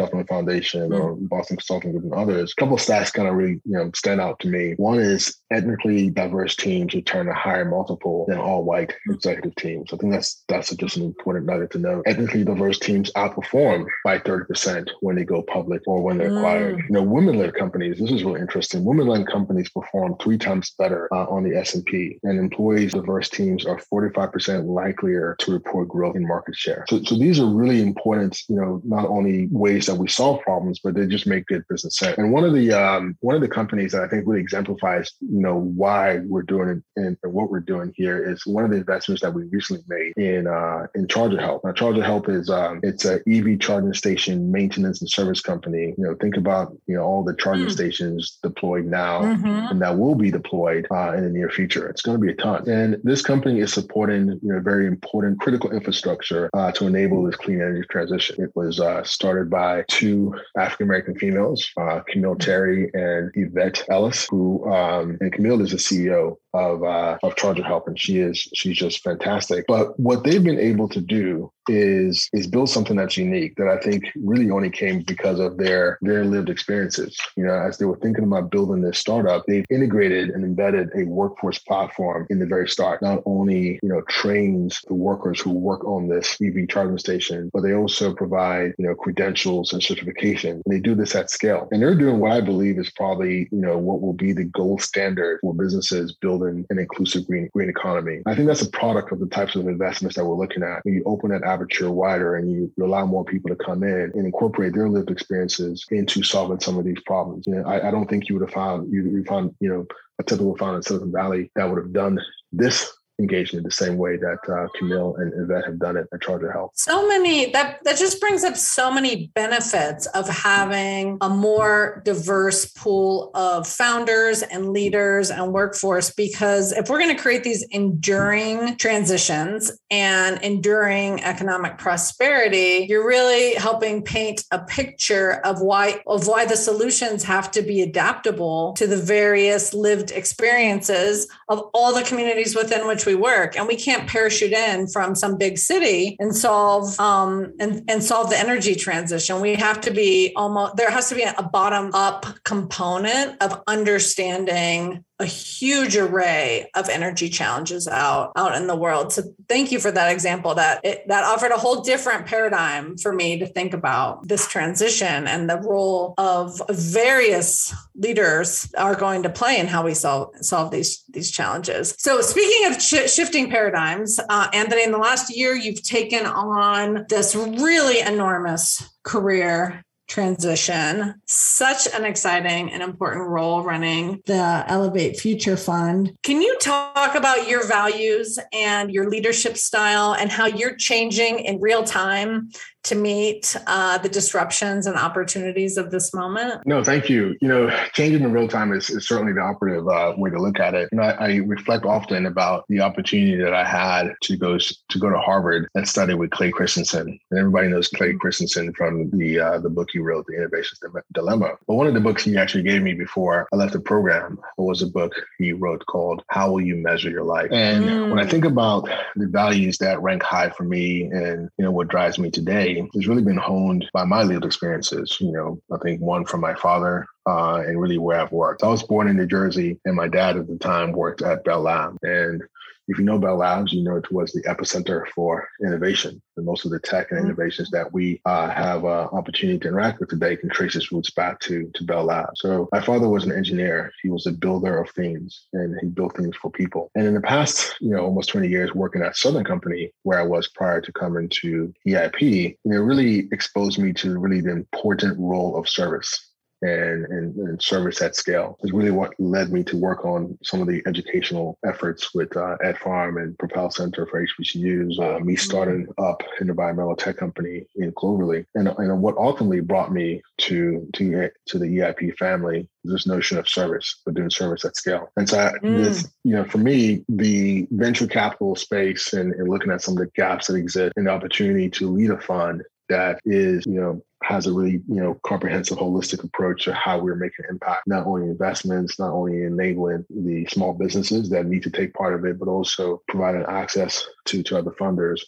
Kauffman 0.00 0.26
Foundation 0.26 0.92
or 0.92 1.16
mm. 1.16 1.28
Boston 1.28 1.56
Consulting 1.56 1.92
Group 1.92 2.04
and 2.04 2.14
others. 2.14 2.52
A 2.56 2.60
couple 2.60 2.76
of 2.76 2.80
stats 2.80 3.12
kind 3.12 3.28
of 3.28 3.34
really 3.34 3.60
you 3.64 3.76
know 3.76 3.90
stand 3.94 4.20
out 4.20 4.38
to 4.40 4.48
me. 4.48 4.74
One 4.76 4.98
is 4.98 5.40
ethnically 5.50 6.10
diverse 6.10 6.56
teams 6.56 6.94
return 6.94 7.28
a 7.28 7.34
higher 7.34 7.64
multiple 7.64 8.24
than 8.28 8.38
all 8.38 8.64
white 8.64 8.94
executive 9.08 9.54
teams. 9.56 9.92
I 9.92 9.96
think 9.96 10.12
that's 10.12 10.42
that's 10.48 10.74
just 10.74 10.96
an 10.96 11.04
important 11.04 11.46
nugget 11.46 11.70
to 11.72 11.78
know. 11.78 12.02
Ethnically 12.06 12.44
diverse 12.44 12.78
teams 12.78 13.12
outperform 13.12 13.86
by 14.04 14.18
30% 14.18 14.88
when 15.00 15.16
they 15.16 15.24
go 15.24 15.42
public 15.42 15.82
or 15.86 16.02
when 16.02 16.18
they're 16.18 16.30
mm. 16.30 16.38
acquired. 16.38 16.78
You 16.88 16.94
know, 16.94 17.02
women-led 17.02 17.54
companies, 17.54 17.98
this 17.98 18.10
is 18.10 18.24
really 18.24 18.40
interesting. 18.40 18.84
Women-led 18.84 19.26
companies 19.26 19.70
perform 19.70 20.16
three 20.22 20.38
times 20.38 20.72
better 20.78 21.12
uh, 21.12 21.26
on 21.26 21.44
the 21.44 21.56
S&P 21.56 22.18
and 22.22 22.38
employees 22.38 22.92
diverse 22.92 23.28
teams 23.28 23.66
are 23.66 23.80
45% 23.92 24.66
likelier 24.66 25.36
to 25.40 25.52
report 25.52 25.88
growth 25.88 26.16
in 26.16 26.26
market 26.26 26.56
share. 26.56 26.84
So, 26.88 27.02
so 27.02 27.16
these 27.16 27.40
are 27.40 27.46
really 27.46 27.82
important, 27.82 28.40
you 28.48 28.56
know, 28.56 28.80
not 28.84 29.06
only 29.06 29.48
ways 29.50 29.88
that 29.90 30.00
we 30.00 30.08
solve 30.08 30.40
problems, 30.42 30.80
but 30.82 30.94
they 30.94 31.06
just 31.06 31.26
make 31.26 31.46
good 31.46 31.64
business 31.68 31.96
sense. 31.96 32.16
And 32.18 32.32
one 32.32 32.44
of 32.44 32.54
the 32.54 32.72
um, 32.72 33.16
one 33.20 33.34
of 33.34 33.40
the 33.40 33.48
companies 33.48 33.92
that 33.92 34.02
I 34.02 34.08
think 34.08 34.26
really 34.26 34.40
exemplifies, 34.40 35.12
you 35.20 35.40
know, 35.40 35.56
why 35.56 36.18
we're 36.24 36.42
doing 36.42 36.68
it 36.68 36.82
and, 36.96 37.16
and 37.22 37.32
what 37.32 37.50
we're 37.50 37.60
doing 37.60 37.92
here 37.96 38.30
is 38.30 38.46
one 38.46 38.64
of 38.64 38.70
the 38.70 38.76
investments 38.76 39.22
that 39.22 39.34
we 39.34 39.44
recently 39.44 39.82
made 39.88 40.12
in 40.16 40.46
uh, 40.46 40.86
in 40.94 41.06
ChargerHelp. 41.06 41.60
Now, 41.64 41.72
ChargerHelp 41.72 42.28
is 42.28 42.48
um, 42.50 42.80
it's 42.82 43.04
a 43.04 43.20
EV 43.28 43.60
charging 43.60 43.94
station 43.94 44.50
maintenance 44.50 45.00
and 45.00 45.10
service 45.10 45.40
company. 45.40 45.94
You 45.98 46.04
know, 46.04 46.14
think 46.20 46.36
about 46.36 46.76
you 46.86 46.96
know 46.96 47.02
all 47.02 47.24
the 47.24 47.34
charging 47.36 47.66
mm. 47.66 47.72
stations 47.72 48.38
deployed 48.42 48.84
now 48.84 49.22
mm-hmm. 49.22 49.46
and 49.46 49.82
that 49.82 49.98
will 49.98 50.14
be 50.14 50.30
deployed 50.30 50.86
uh, 50.90 51.12
in 51.14 51.24
the 51.24 51.30
near 51.30 51.50
future. 51.50 51.88
It's 51.88 52.02
going 52.02 52.20
to 52.20 52.24
be 52.24 52.32
a 52.32 52.36
ton. 52.36 52.68
And 52.68 52.98
this 53.02 53.22
company 53.22 53.60
is 53.60 53.72
supporting 53.72 54.28
you 54.42 54.52
know 54.52 54.60
very 54.60 54.86
important 54.86 55.40
critical 55.40 55.70
infrastructure 55.72 56.50
uh, 56.54 56.72
to 56.72 56.86
enable 56.86 57.24
this 57.24 57.36
clean 57.36 57.60
energy 57.60 57.86
transition. 57.90 58.42
It 58.42 58.54
was 58.54 58.80
uh, 58.80 59.02
started 59.04 59.50
by 59.50 59.79
by 59.80 59.84
two 59.88 60.34
African 60.56 60.86
American 60.86 61.14
females, 61.14 61.70
uh, 61.76 62.00
Kameale 62.12 62.38
Terry 62.38 62.90
and 62.92 63.32
Evette 63.34 63.82
Ellis, 63.88 64.26
who 64.30 64.70
um, 64.70 65.16
and 65.20 65.32
Kameale 65.32 65.62
is 65.62 65.70
the 65.70 65.76
CEO 65.76 66.36
of 66.54 66.82
uh, 66.82 67.18
of 67.22 67.34
ChargerHelp, 67.36 67.86
and 67.86 67.98
she 67.98 68.18
is 68.18 68.48
she's 68.54 68.76
just 68.76 69.02
fantastic. 69.02 69.64
But 69.66 69.98
what 69.98 70.24
they've 70.24 70.42
been 70.42 70.58
able 70.58 70.88
to 70.88 71.00
do 71.00 71.52
is 71.68 72.28
is 72.32 72.46
build 72.46 72.68
something 72.68 72.96
that's 72.96 73.16
unique 73.16 73.54
that 73.56 73.68
I 73.68 73.78
think 73.78 74.04
really 74.16 74.50
only 74.50 74.70
came 74.70 75.02
because 75.02 75.38
of 75.38 75.56
their 75.56 75.98
their 76.00 76.24
lived 76.24 76.50
experiences. 76.50 77.18
You 77.36 77.44
know, 77.44 77.54
as 77.54 77.78
they 77.78 77.84
were 77.84 77.98
thinking 77.98 78.24
about 78.24 78.50
building 78.50 78.82
this 78.82 78.98
startup, 78.98 79.44
they've 79.46 79.64
integrated 79.70 80.30
and 80.30 80.44
embedded 80.44 80.90
a 80.94 81.04
workforce 81.04 81.58
platform 81.58 82.26
in 82.30 82.38
the 82.38 82.46
very 82.46 82.68
start. 82.68 83.02
Not 83.02 83.22
only 83.26 83.78
you 83.82 83.88
know 83.88 84.02
trains 84.08 84.80
the 84.88 84.94
workers 84.94 85.40
who 85.40 85.50
work 85.50 85.84
on 85.84 86.08
this 86.08 86.36
EV 86.42 86.68
charging 86.68 86.98
station, 86.98 87.50
but 87.52 87.62
they 87.62 87.74
also 87.74 88.14
provide 88.14 88.74
you 88.78 88.86
know 88.86 88.94
credentials 88.94 89.72
and 89.72 89.82
certification. 89.82 90.62
And 90.64 90.74
they 90.74 90.80
do 90.80 90.94
this 90.94 91.14
at 91.14 91.30
scale, 91.30 91.68
and 91.70 91.80
they're 91.80 91.94
doing 91.94 92.18
what 92.18 92.32
I 92.32 92.40
believe 92.40 92.78
is 92.78 92.90
probably 92.90 93.48
you 93.52 93.60
know 93.60 93.78
what 93.78 94.00
will 94.00 94.14
be 94.14 94.32
the 94.32 94.44
gold 94.44 94.82
standard 94.82 95.38
for 95.42 95.54
businesses 95.54 96.12
building 96.20 96.39
an 96.48 96.66
inclusive 96.70 97.26
green 97.26 97.48
green 97.52 97.68
economy. 97.68 98.22
I 98.26 98.34
think 98.34 98.46
that's 98.46 98.62
a 98.62 98.70
product 98.70 99.12
of 99.12 99.20
the 99.20 99.26
types 99.26 99.56
of 99.56 99.66
investments 99.66 100.16
that 100.16 100.24
we're 100.24 100.36
looking 100.36 100.62
at. 100.62 100.84
When 100.84 100.94
you 100.94 101.02
open 101.04 101.30
that 101.30 101.44
aperture 101.44 101.90
wider 101.90 102.36
and 102.36 102.50
you, 102.50 102.72
you 102.76 102.84
allow 102.84 103.06
more 103.06 103.24
people 103.24 103.50
to 103.50 103.56
come 103.56 103.82
in 103.82 104.12
and 104.14 104.26
incorporate 104.26 104.74
their 104.74 104.88
lived 104.88 105.10
experiences 105.10 105.84
into 105.90 106.22
solving 106.22 106.60
some 106.60 106.78
of 106.78 106.84
these 106.84 107.00
problems. 107.06 107.46
You 107.46 107.56
know, 107.56 107.62
I, 107.64 107.88
I 107.88 107.90
don't 107.90 108.08
think 108.08 108.28
you 108.28 108.36
would 108.36 108.48
have 108.48 108.54
found 108.54 108.92
you, 108.92 109.02
you 109.02 109.24
found 109.24 109.54
you 109.60 109.68
know 109.68 109.86
a 110.18 110.22
typical 110.22 110.56
founder 110.56 110.76
in 110.76 110.82
Silicon 110.82 111.12
Valley 111.12 111.50
that 111.56 111.68
would 111.68 111.78
have 111.78 111.92
done 111.92 112.20
this 112.52 112.92
engaged 113.20 113.54
in 113.54 113.62
the 113.62 113.70
same 113.70 113.96
way 113.96 114.16
that 114.16 114.38
uh, 114.48 114.66
Kameale 114.76 115.20
and 115.20 115.32
Evette 115.34 115.66
have 115.66 115.78
done 115.78 115.96
it 115.96 116.06
at 116.12 116.20
ChargerHelp. 116.20 116.70
So 116.74 117.06
many 117.06 117.50
that 117.52 117.78
that 117.84 117.98
just 117.98 118.20
brings 118.20 118.42
up 118.44 118.56
so 118.56 118.90
many 118.90 119.30
benefits 119.34 120.06
of 120.06 120.28
having 120.28 121.18
a 121.20 121.28
more 121.28 122.02
diverse 122.04 122.66
pool 122.66 123.30
of 123.34 123.66
founders 123.66 124.42
and 124.42 124.70
leaders 124.70 125.30
and 125.30 125.52
workforce. 125.52 126.10
Because 126.10 126.72
if 126.72 126.88
we're 126.88 126.98
going 126.98 127.14
to 127.14 127.22
create 127.22 127.44
these 127.44 127.62
enduring 127.70 128.76
transitions 128.76 129.70
and 129.90 130.40
enduring 130.42 131.22
economic 131.22 131.78
prosperity, 131.78 132.86
you're 132.88 133.06
really 133.06 133.54
helping 133.54 134.02
paint 134.02 134.44
a 134.50 134.58
picture 134.60 135.40
of 135.44 135.60
why 135.60 136.02
of 136.06 136.26
why 136.26 136.44
the 136.44 136.56
solutions 136.56 137.22
have 137.24 137.50
to 137.50 137.62
be 137.62 137.82
adaptable 137.82 138.72
to 138.74 138.86
the 138.86 138.96
various 138.96 139.74
lived 139.74 140.10
experiences 140.10 141.28
of 141.48 141.58
all 141.74 141.94
the 141.94 142.02
communities 142.02 142.56
within 142.56 142.86
which 142.86 143.06
we 143.06 143.09
work 143.14 143.56
and 143.56 143.66
we 143.66 143.76
can't 143.76 144.08
parachute 144.08 144.52
in 144.52 144.86
from 144.88 145.14
some 145.14 145.36
big 145.36 145.58
city 145.58 146.16
and 146.18 146.34
solve 146.34 146.98
um, 147.00 147.52
and, 147.60 147.82
and 147.88 148.02
solve 148.02 148.30
the 148.30 148.38
energy 148.38 148.74
transition. 148.74 149.40
We 149.40 149.54
have 149.56 149.80
to 149.82 149.90
be 149.90 150.32
almost 150.36 150.76
there 150.76 150.90
has 150.90 151.08
to 151.08 151.14
be 151.14 151.22
a 151.22 151.42
bottom 151.42 151.90
up 151.94 152.26
component 152.44 153.40
of 153.42 153.62
understanding 153.66 155.04
a 155.20 155.26
huge 155.26 155.96
array 155.96 156.68
of 156.74 156.88
energy 156.88 157.28
challenges 157.28 157.86
out 157.86 158.32
out 158.36 158.56
in 158.56 158.66
the 158.66 158.74
world. 158.74 159.12
So 159.12 159.22
thank 159.48 159.70
you 159.70 159.78
for 159.78 159.90
that 159.90 160.10
example. 160.10 160.54
That 160.54 160.80
it, 160.82 161.06
that 161.08 161.24
offered 161.24 161.52
a 161.52 161.58
whole 161.58 161.82
different 161.82 162.26
paradigm 162.26 162.96
for 162.96 163.12
me 163.12 163.38
to 163.38 163.46
think 163.46 163.74
about 163.74 164.26
this 164.26 164.48
transition 164.48 165.26
and 165.26 165.48
the 165.48 165.58
role 165.58 166.14
of 166.16 166.60
various 166.70 167.74
leaders 167.94 168.72
are 168.78 168.94
going 168.94 169.22
to 169.22 169.30
play 169.30 169.58
in 169.58 169.66
how 169.66 169.84
we 169.84 169.94
solve 169.94 170.34
solve 170.40 170.70
these 170.70 171.04
these 171.10 171.30
challenges. 171.30 171.94
So 171.98 172.22
speaking 172.22 172.72
of 172.72 172.80
sh- 172.80 173.12
shifting 173.12 173.50
paradigms, 173.50 174.18
uh, 174.28 174.48
Anthony, 174.54 174.84
in 174.84 174.92
the 174.92 174.98
last 174.98 175.36
year 175.36 175.54
you've 175.54 175.82
taken 175.82 176.24
on 176.24 177.04
this 177.10 177.36
really 177.36 178.00
enormous 178.00 178.82
career 179.02 179.84
transition. 180.10 181.14
Such 181.26 181.86
an 181.94 182.04
exciting 182.04 182.72
and 182.72 182.82
important 182.82 183.28
role 183.28 183.62
running 183.62 184.20
the 184.26 184.64
Elevate 184.66 185.18
Future 185.18 185.56
Fund. 185.56 186.12
Can 186.24 186.42
you 186.42 186.58
talk 186.58 187.14
about 187.14 187.48
your 187.48 187.66
values 187.66 188.36
and 188.52 188.92
your 188.92 189.08
leadership 189.08 189.56
style 189.56 190.14
and 190.14 190.30
how 190.30 190.46
you're 190.46 190.74
changing 190.74 191.38
in 191.38 191.60
real 191.60 191.84
time 191.84 192.50
to 192.82 192.94
meet 192.94 193.56
uh, 193.66 193.98
the 193.98 194.08
disruptions 194.08 194.86
and 194.86 194.96
opportunities 194.96 195.76
of 195.76 195.90
this 195.90 196.14
moment? 196.14 196.62
No, 196.66 196.82
thank 196.82 197.08
you. 197.08 197.36
You 197.40 197.48
know, 197.48 197.70
changing 197.92 198.22
in 198.22 198.32
real 198.32 198.48
time 198.48 198.72
is, 198.72 198.88
is 198.90 199.06
certainly 199.06 199.32
the 199.32 199.40
operative 199.40 199.86
uh, 199.86 200.14
way 200.16 200.30
to 200.30 200.38
look 200.38 200.58
at 200.58 200.74
it. 200.74 200.88
You 200.92 200.98
know, 200.98 201.04
I, 201.04 201.10
I, 201.10 201.36
reflect 201.36 201.84
often 201.84 202.26
about 202.26 202.64
the 202.68 202.80
opportunity 202.80 203.36
that 203.42 203.54
I 203.54 203.64
had 203.64 204.14
to 204.22 204.36
go 204.36 204.58
to 204.58 204.98
go 204.98 205.10
to 205.10 205.18
Harvard 205.18 205.68
and 205.74 205.86
study 205.86 206.14
with 206.14 206.30
Clay 206.30 206.50
Christensen. 206.50 207.18
And 207.30 207.38
everybody 207.38 207.68
knows 207.68 207.88
Clay 207.88 208.14
Christensen 208.14 208.72
from 208.74 209.10
the 209.10 209.40
uh, 209.40 209.58
the 209.58 209.70
book 209.70 209.88
he 209.92 209.98
wrote, 209.98 210.26
The 210.26 210.36
Innovation 210.36 210.78
Dilemma. 211.12 211.52
But 211.66 211.74
one 211.74 211.86
of 211.86 211.94
the 211.94 212.00
books 212.00 212.24
he 212.24 212.36
actually 212.36 212.64
gave 212.64 212.82
me 212.82 212.94
before 212.94 213.48
I 213.52 213.56
left 213.56 213.72
the 213.72 213.80
program 213.80 214.38
was 214.56 214.82
a 214.82 214.86
book 214.86 215.12
he 215.38 215.52
wrote 215.52 215.84
called 215.86 216.22
How 216.28 216.52
Will 216.52 216.60
You 216.60 216.76
Measure 216.76 217.10
Your 217.10 217.24
Life? 217.24 217.50
And 217.52 217.84
mm. 217.84 218.10
when 218.10 218.18
I 218.18 218.26
think 218.26 218.44
about 218.44 218.88
the 219.16 219.26
values 219.26 219.78
that 219.78 220.00
rank 220.02 220.22
high 220.22 220.50
for 220.50 220.64
me 220.64 221.02
and 221.02 221.50
you 221.58 221.64
know 221.64 221.70
what 221.70 221.88
drives 221.88 222.18
me 222.18 222.30
today 222.30 222.69
has 222.76 223.06
really 223.06 223.22
been 223.22 223.36
honed 223.36 223.88
by 223.92 224.04
my 224.04 224.22
lived 224.22 224.44
experiences. 224.44 225.16
You 225.20 225.32
know, 225.32 225.60
I 225.72 225.78
think 225.78 226.00
one 226.00 226.24
from 226.24 226.40
my 226.40 226.54
father 226.54 227.06
uh, 227.26 227.62
and 227.66 227.80
really 227.80 227.98
where 227.98 228.20
I've 228.20 228.32
worked. 228.32 228.62
I 228.62 228.68
was 228.68 228.82
born 228.82 229.08
in 229.08 229.16
New 229.16 229.26
Jersey, 229.26 229.78
and 229.84 229.94
my 229.94 230.08
dad 230.08 230.36
at 230.36 230.46
the 230.46 230.58
time 230.58 230.92
worked 230.92 231.22
at 231.22 231.44
Bell 231.44 231.62
Lab. 231.62 231.96
And 232.02 232.42
if 232.90 232.98
you 232.98 233.04
know 233.04 233.20
Bell 233.20 233.36
Labs, 233.36 233.72
you 233.72 233.84
know 233.84 233.96
it 233.96 234.10
was 234.10 234.32
the 234.32 234.42
epicenter 234.42 235.06
for 235.14 235.48
innovation. 235.64 236.20
And 236.36 236.44
most 236.44 236.64
of 236.64 236.72
the 236.72 236.80
tech 236.80 237.10
and 237.10 237.20
mm-hmm. 237.20 237.28
innovations 237.28 237.70
that 237.70 237.92
we 237.92 238.20
uh, 238.24 238.50
have 238.50 238.84
uh, 238.84 239.08
opportunity 239.12 239.60
to 239.60 239.68
interact 239.68 240.00
with 240.00 240.08
today 240.08 240.36
can 240.36 240.50
trace 240.50 240.74
its 240.74 240.90
roots 240.90 241.12
back 241.12 241.38
to, 241.40 241.70
to 241.74 241.84
Bell 241.84 242.04
Labs. 242.04 242.40
So 242.40 242.68
my 242.72 242.80
father 242.80 243.08
was 243.08 243.24
an 243.24 243.32
engineer. 243.32 243.92
He 244.02 244.10
was 244.10 244.26
a 244.26 244.32
builder 244.32 244.78
of 244.78 244.90
things 244.90 245.46
and 245.52 245.78
he 245.80 245.86
built 245.86 246.16
things 246.16 246.36
for 246.36 246.50
people. 246.50 246.90
And 246.96 247.06
in 247.06 247.14
the 247.14 247.20
past, 247.20 247.76
you 247.80 247.90
know, 247.90 248.00
almost 248.00 248.30
20 248.30 248.48
years 248.48 248.74
working 248.74 249.02
at 249.02 249.16
Southern 249.16 249.44
Company, 249.44 249.92
where 250.02 250.18
I 250.18 250.24
was 250.24 250.48
prior 250.48 250.80
to 250.80 250.92
coming 250.92 251.28
to 251.42 251.72
EIP, 251.86 252.20
you 252.20 252.56
know, 252.64 252.80
really 252.80 253.28
exposed 253.30 253.78
me 253.78 253.92
to 253.92 254.18
really 254.18 254.40
the 254.40 254.50
important 254.50 255.16
role 255.16 255.56
of 255.56 255.68
service 255.68 256.29
and, 256.62 257.04
and, 257.06 257.36
and, 257.36 257.62
service 257.62 258.02
at 258.02 258.16
scale 258.16 258.58
is 258.62 258.72
really 258.72 258.90
what 258.90 259.12
led 259.18 259.52
me 259.52 259.62
to 259.64 259.76
work 259.76 260.04
on 260.04 260.36
some 260.42 260.60
of 260.60 260.66
the 260.66 260.82
educational 260.86 261.58
efforts 261.66 262.14
with 262.14 262.36
uh, 262.36 262.56
Ed 262.62 262.78
Farm 262.78 263.18
and 263.18 263.38
Propel 263.38 263.70
Center 263.70 264.06
for 264.06 264.26
HBCUs, 264.26 264.98
uh, 264.98 265.20
me 265.20 265.36
starting 265.36 265.86
up 265.98 266.22
an 266.40 266.48
environmental 266.50 266.96
tech 266.96 267.16
company 267.16 267.66
in 267.76 267.92
Cloverly, 267.92 268.44
And, 268.54 268.68
and 268.68 269.02
what 269.02 269.16
ultimately 269.16 269.60
brought 269.60 269.92
me 269.92 270.22
to, 270.38 270.88
to, 270.94 271.30
to 271.46 271.58
the 271.58 271.66
EIP 271.66 272.16
family 272.16 272.68
is 272.84 272.92
this 272.92 273.06
notion 273.06 273.38
of 273.38 273.48
service, 273.48 274.00
but 274.04 274.14
doing 274.14 274.30
service 274.30 274.64
at 274.64 274.76
scale. 274.76 275.10
And 275.16 275.28
so 275.28 275.52
mm. 275.62 275.84
this, 275.84 276.10
you 276.24 276.34
know, 276.34 276.44
for 276.44 276.58
me, 276.58 277.04
the 277.08 277.66
venture 277.70 278.06
capital 278.06 278.56
space 278.56 279.12
and, 279.12 279.32
and 279.34 279.48
looking 279.48 279.70
at 279.70 279.82
some 279.82 279.94
of 279.94 279.98
the 279.98 280.10
gaps 280.14 280.46
that 280.46 280.54
exist 280.54 280.92
and 280.96 281.06
the 281.06 281.10
opportunity 281.10 281.68
to 281.70 281.90
lead 281.90 282.10
a 282.10 282.18
fund 282.18 282.62
that 282.90 283.20
is, 283.24 283.64
you 283.64 283.80
know, 283.80 284.02
has 284.22 284.46
a 284.46 284.52
really, 284.52 284.82
you 284.86 285.00
know, 285.02 285.18
comprehensive, 285.26 285.78
holistic 285.78 286.22
approach 286.22 286.64
to 286.64 286.74
how 286.74 286.98
we're 286.98 287.14
making 287.14 287.46
impact, 287.48 287.86
not 287.86 288.06
only 288.06 288.28
investments, 288.28 288.98
not 288.98 289.12
only 289.12 289.44
enabling 289.44 290.04
the 290.10 290.44
small 290.46 290.74
businesses 290.74 291.30
that 291.30 291.46
need 291.46 291.62
to 291.62 291.70
take 291.70 291.94
part 291.94 292.14
of 292.14 292.24
it, 292.26 292.38
but 292.38 292.48
also 292.48 293.02
providing 293.08 293.44
access 293.48 294.06
to, 294.26 294.42
to 294.42 294.58
other 294.58 294.72
funders 294.72 295.20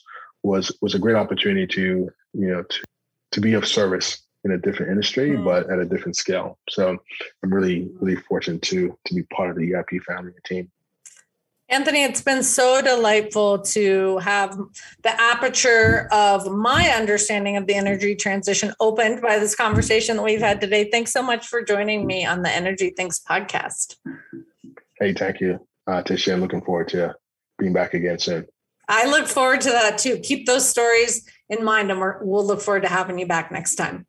was 0.42 0.76
was 0.82 0.94
a 0.94 0.98
great 0.98 1.16
opportunity 1.16 1.66
to, 1.66 2.10
you 2.34 2.48
know, 2.48 2.62
to 2.64 2.82
to 3.30 3.40
be 3.40 3.54
of 3.54 3.66
service 3.66 4.22
in 4.44 4.50
a 4.50 4.58
different 4.58 4.90
industry, 4.90 5.30
mm-hmm. 5.30 5.44
but 5.44 5.70
at 5.70 5.78
a 5.78 5.86
different 5.86 6.16
scale. 6.16 6.58
So 6.68 6.98
I'm 7.42 7.54
really, 7.54 7.88
really 8.00 8.20
fortunate 8.28 8.62
to 8.62 8.98
to 9.06 9.14
be 9.14 9.22
part 9.24 9.50
of 9.50 9.56
the 9.56 9.70
EIP 9.70 10.02
family 10.02 10.32
and 10.34 10.44
team. 10.44 10.70
Anthony, 11.72 12.04
it's 12.04 12.20
been 12.20 12.42
so 12.42 12.82
delightful 12.82 13.58
to 13.58 14.18
have 14.18 14.54
the 15.02 15.18
aperture 15.18 16.06
of 16.12 16.52
my 16.52 16.90
understanding 16.90 17.56
of 17.56 17.66
the 17.66 17.74
energy 17.74 18.14
transition 18.14 18.74
opened 18.78 19.22
by 19.22 19.38
this 19.38 19.54
conversation 19.54 20.18
that 20.18 20.22
we've 20.22 20.38
had 20.38 20.60
today. 20.60 20.90
Thanks 20.90 21.14
so 21.14 21.22
much 21.22 21.46
for 21.46 21.62
joining 21.64 22.06
me 22.06 22.26
on 22.26 22.42
the 22.42 22.50
Energy 22.50 22.92
Thinks 22.94 23.18
podcast. 23.18 23.96
Hey, 25.00 25.14
thank 25.14 25.40
you, 25.40 25.66
uh, 25.86 26.02
Tisha. 26.02 26.34
I'm 26.34 26.42
looking 26.42 26.60
forward 26.60 26.88
to 26.88 27.14
being 27.58 27.72
back 27.72 27.94
again 27.94 28.18
soon. 28.18 28.46
I 28.86 29.06
look 29.06 29.26
forward 29.26 29.62
to 29.62 29.70
that 29.70 29.96
too. 29.96 30.18
Keep 30.18 30.44
those 30.44 30.68
stories 30.68 31.26
in 31.48 31.64
mind, 31.64 31.90
and 31.90 31.98
we'll 32.20 32.46
look 32.46 32.60
forward 32.60 32.82
to 32.82 32.88
having 32.88 33.18
you 33.18 33.26
back 33.26 33.50
next 33.50 33.76
time. 33.76 34.06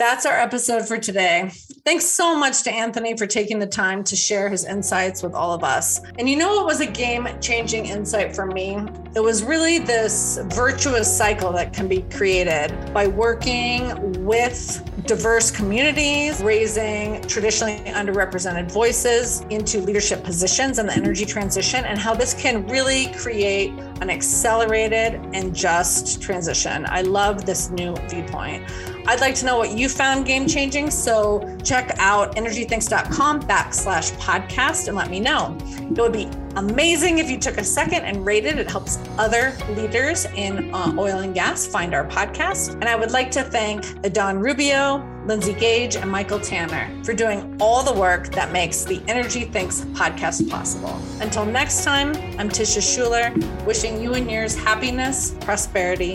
That's 0.00 0.24
our 0.24 0.32
episode 0.32 0.88
for 0.88 0.96
today. 0.96 1.50
Thanks 1.84 2.06
so 2.06 2.34
much 2.34 2.62
to 2.62 2.72
Anthony 2.72 3.14
for 3.18 3.26
taking 3.26 3.58
the 3.58 3.66
time 3.66 4.02
to 4.04 4.16
share 4.16 4.48
his 4.48 4.64
insights 4.64 5.22
with 5.22 5.34
all 5.34 5.52
of 5.52 5.62
us. 5.62 6.00
And 6.18 6.26
you 6.26 6.36
know 6.36 6.56
what 6.56 6.64
was 6.64 6.80
a 6.80 6.86
game 6.86 7.28
changing 7.42 7.84
insight 7.84 8.34
for 8.34 8.46
me? 8.46 8.78
It 9.14 9.20
was 9.20 9.42
really 9.42 9.78
this 9.78 10.38
virtuous 10.54 11.14
cycle 11.14 11.52
that 11.52 11.74
can 11.74 11.86
be 11.86 12.00
created 12.10 12.94
by 12.94 13.08
working 13.08 14.24
with 14.24 14.82
diverse 15.06 15.50
communities, 15.50 16.42
raising 16.42 17.20
traditionally 17.24 17.80
underrepresented 17.84 18.72
voices 18.72 19.42
into 19.50 19.80
leadership 19.80 20.24
positions 20.24 20.78
in 20.78 20.86
the 20.86 20.94
energy 20.94 21.26
transition, 21.26 21.84
and 21.84 21.98
how 21.98 22.14
this 22.14 22.32
can 22.32 22.66
really 22.68 23.12
create 23.18 23.70
an 24.00 24.08
accelerated 24.08 25.20
and 25.34 25.54
just 25.54 26.22
transition. 26.22 26.86
I 26.88 27.02
love 27.02 27.44
this 27.44 27.68
new 27.68 27.94
viewpoint. 28.08 28.64
I'd 29.06 29.20
like 29.20 29.34
to 29.36 29.46
know 29.46 29.58
what 29.58 29.76
you 29.76 29.88
found 29.88 30.26
game 30.26 30.46
changing. 30.46 30.90
So 30.90 31.56
check 31.62 31.92
out 31.98 32.36
energythinks.com 32.36 33.42
backslash 33.42 34.12
podcast 34.18 34.88
and 34.88 34.96
let 34.96 35.10
me 35.10 35.20
know. 35.20 35.56
It 35.90 35.98
would 35.98 36.12
be 36.12 36.28
amazing 36.56 37.18
if 37.18 37.30
you 37.30 37.38
took 37.38 37.58
a 37.58 37.64
second 37.64 38.04
and 38.04 38.24
rated. 38.24 38.58
It 38.58 38.70
helps 38.70 38.98
other 39.18 39.56
leaders 39.70 40.26
in 40.36 40.72
uh, 40.74 40.94
oil 40.98 41.20
and 41.20 41.34
gas 41.34 41.66
find 41.66 41.94
our 41.94 42.06
podcast. 42.06 42.72
And 42.74 42.84
I 42.84 42.96
would 42.96 43.10
like 43.10 43.30
to 43.32 43.42
thank 43.42 44.02
Don 44.12 44.38
Rubio, 44.38 45.06
Lindsay 45.26 45.54
Gage, 45.54 45.96
and 45.96 46.10
Michael 46.10 46.40
Tanner 46.40 46.90
for 47.04 47.12
doing 47.12 47.56
all 47.60 47.82
the 47.82 47.98
work 47.98 48.30
that 48.32 48.52
makes 48.52 48.84
the 48.84 49.02
Energy 49.08 49.44
Thinks 49.44 49.82
podcast 49.92 50.48
possible. 50.50 51.00
Until 51.20 51.44
next 51.44 51.84
time, 51.84 52.08
I'm 52.38 52.48
Tisha 52.48 52.80
Schuller, 52.80 53.64
wishing 53.64 54.02
you 54.02 54.14
and 54.14 54.30
yours 54.30 54.56
happiness, 54.56 55.34
prosperity, 55.40 56.14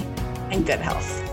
and 0.52 0.66
good 0.66 0.80
health. 0.80 1.25